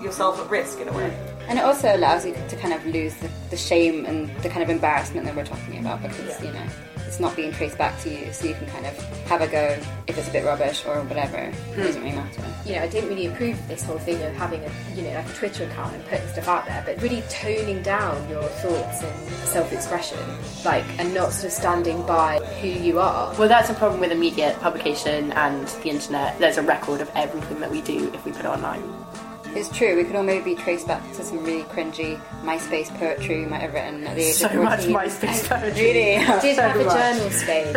yourself 0.00 0.40
at 0.40 0.50
risk 0.50 0.80
in 0.80 0.88
a 0.88 0.92
way. 0.92 1.34
And 1.48 1.58
it 1.58 1.64
also 1.64 1.94
allows 1.94 2.24
you 2.26 2.34
to 2.34 2.56
kind 2.56 2.74
of 2.74 2.84
lose 2.86 3.14
the, 3.16 3.30
the 3.50 3.56
shame 3.56 4.06
and 4.06 4.34
the 4.42 4.48
kind 4.48 4.62
of 4.62 4.70
embarrassment 4.70 5.26
that 5.26 5.34
we're 5.36 5.44
talking 5.44 5.78
about 5.78 6.02
because, 6.02 6.42
you 6.42 6.52
know, 6.52 6.66
it's 7.08 7.18
not 7.18 7.34
being 7.34 7.50
traced 7.50 7.78
back 7.78 7.98
to 8.00 8.10
you, 8.10 8.30
so 8.32 8.46
you 8.46 8.54
can 8.54 8.66
kind 8.66 8.84
of 8.84 8.96
have 9.26 9.40
a 9.40 9.48
go 9.48 9.78
if 10.06 10.18
it's 10.18 10.28
a 10.28 10.30
bit 10.30 10.44
rubbish 10.44 10.84
or 10.84 11.00
whatever. 11.04 11.38
It 11.38 11.54
hmm. 11.54 11.82
doesn't 11.82 12.02
really 12.02 12.14
matter. 12.14 12.44
you 12.66 12.74
know, 12.74 12.82
I 12.82 12.86
didn't 12.86 13.08
really 13.08 13.26
approve 13.26 13.58
of 13.58 13.66
this 13.66 13.82
whole 13.82 13.98
thing 13.98 14.22
of 14.22 14.34
having 14.34 14.62
a, 14.62 14.70
you 14.94 15.02
know, 15.02 15.14
like 15.14 15.28
a 15.28 15.32
Twitter 15.32 15.64
account 15.64 15.94
and 15.94 16.04
putting 16.04 16.28
stuff 16.28 16.48
out 16.48 16.66
there, 16.66 16.82
but 16.84 17.00
really 17.02 17.22
toning 17.30 17.82
down 17.82 18.28
your 18.28 18.42
thoughts 18.42 19.02
and 19.02 19.28
self-expression, 19.48 20.18
like, 20.66 20.84
and 20.98 21.14
not 21.14 21.32
sort 21.32 21.46
of 21.46 21.52
standing 21.52 22.02
by 22.02 22.38
who 22.60 22.68
you 22.68 23.00
are. 23.00 23.34
Well, 23.38 23.48
that's 23.48 23.70
a 23.70 23.74
problem 23.74 24.00
with 24.00 24.12
immediate 24.12 24.60
publication 24.60 25.32
and 25.32 25.66
the 25.66 25.88
internet. 25.88 26.38
There's 26.38 26.58
a 26.58 26.62
record 26.62 27.00
of 27.00 27.10
everything 27.14 27.58
that 27.60 27.70
we 27.70 27.80
do 27.80 28.12
if 28.12 28.24
we 28.26 28.32
put 28.32 28.44
it 28.44 28.48
online. 28.48 28.97
It's 29.56 29.74
true, 29.76 29.96
we 29.96 30.04
could 30.04 30.14
all 30.14 30.22
maybe 30.22 30.54
trace 30.54 30.84
back 30.84 31.02
to 31.14 31.24
some 31.24 31.42
really 31.42 31.62
cringy 31.64 32.20
MySpace 32.42 32.96
poetry 32.98 33.40
we 33.40 33.46
might 33.46 33.60
have 33.62 33.72
written 33.72 34.06
at 34.06 34.14
the 34.14 34.22
age 34.22 34.34
So 34.34 34.46
of 34.46 34.54
much 34.56 34.84
14. 34.84 34.94
MySpace 34.96 35.48
poetry. 35.60 35.82
Really? 35.82 36.16
I 36.16 36.40
did 36.40 36.56
So 36.56 36.62
have 36.62 36.76
a 36.80 36.84
much. 36.84 36.94
journal 36.94 37.30
space. 37.42 37.72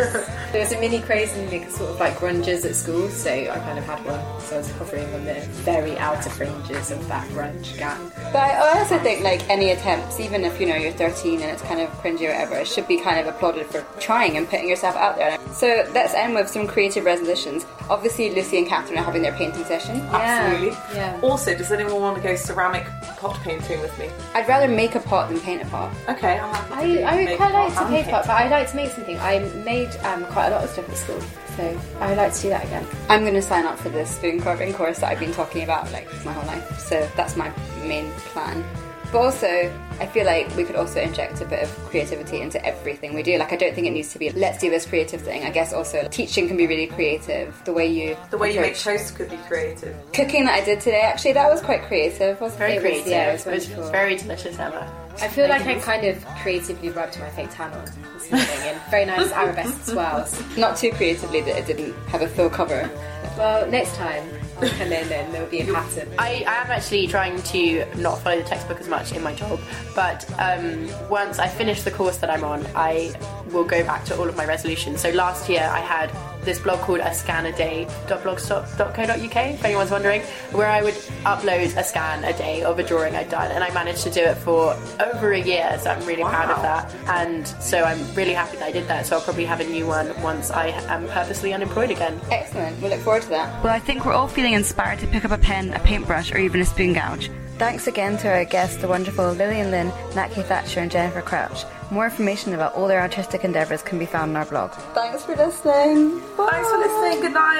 There 0.52 0.60
was 0.60 0.72
a 0.72 0.80
mini 0.80 1.00
craze 1.00 1.36
in 1.36 1.48
the 1.50 1.68
sort 1.70 1.90
of 1.90 1.98
like 1.98 2.14
grunges 2.18 2.64
at 2.64 2.76
school, 2.76 3.08
so 3.08 3.30
I 3.32 3.46
kind 3.58 3.78
of 3.78 3.84
had 3.86 4.04
one. 4.04 4.40
So 4.42 4.56
I 4.56 4.58
was 4.58 4.70
hovering 4.72 5.12
on 5.14 5.24
the 5.24 5.34
very 5.64 5.96
outer 5.98 6.30
fringes 6.30 6.90
of 6.90 7.06
that 7.08 7.26
grunge 7.30 7.76
gang. 7.78 8.12
But 8.32 8.36
I 8.36 8.78
also 8.78 8.98
think 9.00 9.24
like 9.24 9.48
any 9.50 9.70
attempts, 9.70 10.20
even 10.20 10.44
if 10.44 10.60
you 10.60 10.66
know 10.66 10.76
you're 10.76 10.92
13 10.92 11.40
and 11.40 11.50
it's 11.50 11.62
kind 11.62 11.80
of 11.80 11.88
cringy 12.00 12.22
or 12.22 12.28
whatever, 12.32 12.56
it 12.56 12.68
should 12.68 12.86
be 12.86 12.98
kind 13.00 13.18
of 13.18 13.26
applauded 13.34 13.66
for 13.66 13.80
trying 13.98 14.36
and 14.36 14.48
putting 14.48 14.68
yourself 14.68 14.94
out 14.94 15.16
there. 15.16 15.36
So 15.52 15.86
let's 15.92 16.14
end 16.14 16.34
with 16.34 16.48
some 16.48 16.66
creative 16.66 17.04
resolutions. 17.04 17.66
Obviously, 17.90 18.34
Lucy 18.34 18.58
and 18.58 18.66
Catherine 18.66 18.98
are 18.98 19.02
having 19.04 19.22
their 19.22 19.32
painting 19.34 19.64
session. 19.64 20.00
Absolutely. 20.10 20.76
Yeah. 20.94 21.18
Also, 21.22 21.54
does 21.56 21.70
anyone 21.70 22.00
want 22.00 22.16
to 22.16 22.22
go 22.22 22.34
ceramic 22.36 22.86
pot 23.18 23.38
painting 23.40 23.80
with 23.80 23.96
me? 23.98 24.10
I'd 24.34 24.48
rather 24.48 24.68
make 24.68 24.94
a 24.94 25.00
pot 25.00 25.28
than 25.28 25.40
paint 25.40 25.62
a 25.62 25.66
pot. 25.66 25.92
Okay, 26.08 26.38
I'm 26.38 26.54
happy 26.54 26.94
to 26.94 27.02
I, 27.02 27.12
I 27.12 27.16
would 27.16 27.24
make 27.26 27.36
quite 27.36 27.52
pot 27.52 27.64
like 27.64 27.72
to 27.74 27.78
paint 27.80 27.90
paint. 28.04 28.10
pot, 28.10 28.26
but 28.26 28.32
I 28.36 28.48
like 28.48 28.70
to 28.70 28.76
make 28.76 28.90
something. 28.92 29.18
I 29.18 29.38
made 29.64 29.94
um, 30.04 30.24
quite 30.26 30.48
a 30.48 30.50
lot 30.50 30.64
of 30.64 30.70
stuff 30.70 30.88
at 30.88 30.96
school, 30.96 31.20
so 31.56 31.80
I 32.00 32.08
would 32.08 32.16
like 32.16 32.32
to 32.32 32.42
do 32.42 32.48
that 32.48 32.64
again. 32.64 32.86
I'm 33.08 33.20
going 33.22 33.34
to 33.34 33.42
sign 33.42 33.66
up 33.66 33.78
for 33.78 33.90
this 33.90 34.10
spoon 34.16 34.40
carving 34.40 34.72
course 34.72 35.00
that 35.00 35.10
I've 35.10 35.20
been 35.20 35.32
talking 35.32 35.62
about 35.64 35.90
like 35.92 36.08
my 36.24 36.32
whole 36.32 36.46
life. 36.46 36.78
So 36.78 37.08
that's 37.16 37.36
my 37.36 37.52
main 37.82 38.10
plan. 38.32 38.64
But 39.12 39.18
also, 39.18 39.70
I 40.02 40.06
feel 40.06 40.26
like 40.26 40.54
we 40.56 40.64
could 40.64 40.74
also 40.74 41.00
inject 41.00 41.40
a 41.40 41.44
bit 41.44 41.62
of 41.62 41.70
creativity 41.86 42.40
into 42.40 42.58
everything 42.66 43.14
we 43.14 43.22
do. 43.22 43.38
Like, 43.38 43.52
I 43.52 43.56
don't 43.56 43.72
think 43.72 43.86
it 43.86 43.92
needs 43.92 44.12
to 44.14 44.18
be 44.18 44.30
let's 44.30 44.58
do 44.58 44.68
this 44.68 44.84
creative 44.84 45.20
thing. 45.22 45.44
I 45.44 45.50
guess 45.50 45.72
also 45.72 46.08
teaching 46.10 46.48
can 46.48 46.56
be 46.56 46.66
really 46.66 46.88
creative. 46.88 47.54
The 47.64 47.72
way 47.72 47.86
you 47.86 48.16
The 48.30 48.38
way 48.38 48.52
you 48.52 48.60
make 48.60 48.76
toast 48.76 49.14
could 49.14 49.30
be 49.30 49.36
creative. 49.48 49.94
cooking 50.12 50.44
that 50.46 50.60
I 50.60 50.64
did 50.64 50.80
today, 50.80 51.02
actually, 51.02 51.34
that 51.34 51.48
was 51.48 51.60
quite 51.60 51.82
creative. 51.82 52.40
Wasn't 52.40 52.58
Very 52.58 52.72
it? 52.72 52.76
Was- 52.76 52.82
creative. 52.82 53.06
yeah, 53.06 53.28
it 53.28 53.28
it 53.28 53.32
was, 53.34 53.46
was 53.46 53.68
wonderful. 53.68 53.92
very 53.92 54.16
delicious, 54.16 54.58
Emma. 54.58 54.92
I 55.20 55.28
feel 55.28 55.48
like 55.48 55.62
I 55.66 55.78
kind 55.78 56.04
of 56.04 56.24
creatively 56.42 56.88
rubbed 56.90 57.20
my 57.20 57.30
fake 57.30 57.50
tan 57.52 57.72
on 57.72 57.84
this 57.84 58.28
morning 58.32 58.48
and 58.64 58.80
very 58.90 59.04
nice 59.04 59.30
arabesque 59.30 59.84
swirls. 59.84 60.42
Not 60.58 60.76
too 60.78 60.90
creatively 60.90 61.42
that 61.42 61.56
it 61.58 61.66
didn't 61.66 61.94
have 62.08 62.22
a 62.22 62.28
full 62.28 62.50
cover. 62.50 62.90
Well, 63.38 63.70
next 63.70 63.94
time 63.94 64.28
and 64.62 64.90
then, 64.90 65.08
then 65.08 65.32
there'll 65.32 65.48
be 65.48 65.60
a 65.60 65.72
pattern. 65.72 66.08
I, 66.18 66.44
I 66.46 66.54
am 66.62 66.70
actually 66.70 67.06
trying 67.06 67.42
to 67.42 67.84
not 67.96 68.20
follow 68.20 68.36
the 68.36 68.44
textbook 68.44 68.80
as 68.80 68.88
much 68.88 69.12
in 69.12 69.22
my 69.22 69.34
job, 69.34 69.60
but 69.94 70.28
um, 70.38 70.88
once 71.08 71.38
I 71.38 71.48
finish 71.48 71.82
the 71.82 71.90
course 71.90 72.18
that 72.18 72.30
I'm 72.30 72.44
on, 72.44 72.66
I 72.74 73.14
will 73.50 73.64
go 73.64 73.82
back 73.84 74.04
to 74.06 74.18
all 74.18 74.28
of 74.28 74.36
my 74.36 74.44
resolutions. 74.46 75.00
So 75.00 75.10
last 75.10 75.48
year 75.48 75.68
I 75.70 75.80
had 75.80 76.10
this 76.44 76.58
blog 76.58 76.80
called 76.80 77.00
a 77.00 77.14
scan 77.14 77.46
a 77.46 77.52
day.blogspot.co.uk, 77.52 79.36
if 79.36 79.64
anyone's 79.64 79.90
wondering, 79.90 80.22
where 80.52 80.68
I 80.68 80.82
would 80.82 80.94
upload 81.24 81.76
a 81.76 81.84
scan 81.84 82.24
a 82.24 82.32
day 82.36 82.62
of 82.62 82.78
a 82.78 82.82
drawing 82.82 83.14
I'd 83.14 83.28
done, 83.28 83.50
and 83.50 83.62
I 83.62 83.72
managed 83.72 84.02
to 84.04 84.10
do 84.10 84.20
it 84.20 84.36
for 84.36 84.76
over 85.00 85.32
a 85.32 85.40
year, 85.40 85.78
so 85.80 85.90
I'm 85.90 86.04
really 86.06 86.22
proud 86.22 86.50
of 86.50 86.62
that. 86.62 86.92
And 87.08 87.46
so 87.46 87.82
I'm 87.82 87.98
really 88.14 88.34
happy 88.34 88.56
that 88.58 88.66
I 88.66 88.72
did 88.72 88.88
that, 88.88 89.06
so 89.06 89.16
I'll 89.16 89.22
probably 89.22 89.44
have 89.44 89.60
a 89.60 89.64
new 89.64 89.86
one 89.86 90.20
once 90.22 90.50
I 90.50 90.68
am 90.68 91.06
purposely 91.08 91.52
unemployed 91.52 91.90
again. 91.90 92.20
Excellent. 92.30 92.80
We 92.82 92.88
look 92.88 93.00
forward 93.00 93.22
to 93.22 93.28
that. 93.30 93.62
Well, 93.62 93.72
I 93.72 93.78
think 93.78 94.04
we're 94.04 94.12
all 94.12 94.28
feeling 94.28 94.54
inspired 94.54 94.98
to 95.00 95.06
pick 95.06 95.24
up 95.24 95.30
a 95.30 95.38
pen, 95.38 95.72
a 95.74 95.78
paintbrush, 95.80 96.32
or 96.32 96.38
even 96.38 96.60
a 96.60 96.64
spoon 96.64 96.92
gouge. 96.92 97.30
Thanks 97.62 97.86
again 97.86 98.18
to 98.18 98.28
our 98.28 98.44
guests, 98.44 98.78
the 98.78 98.88
wonderful 98.88 99.30
Lillian 99.34 99.70
Lynn, 99.70 99.92
Nat 100.16 100.32
K. 100.32 100.42
Thatcher, 100.42 100.80
and 100.80 100.90
Jennifer 100.90 101.22
Crouch. 101.22 101.64
More 101.92 102.06
information 102.06 102.54
about 102.54 102.74
all 102.74 102.88
their 102.88 103.00
artistic 103.00 103.44
endeavours 103.44 103.82
can 103.82 104.00
be 104.00 104.04
found 104.04 104.30
on 104.30 104.36
our 104.36 104.44
blog. 104.46 104.72
Thanks 104.94 105.24
for 105.24 105.36
listening. 105.36 106.18
Bye. 106.36 106.48
Thanks 106.50 106.68
for 106.68 106.78
listening. 106.78 107.20
Good 107.20 107.34
night. 107.34 107.52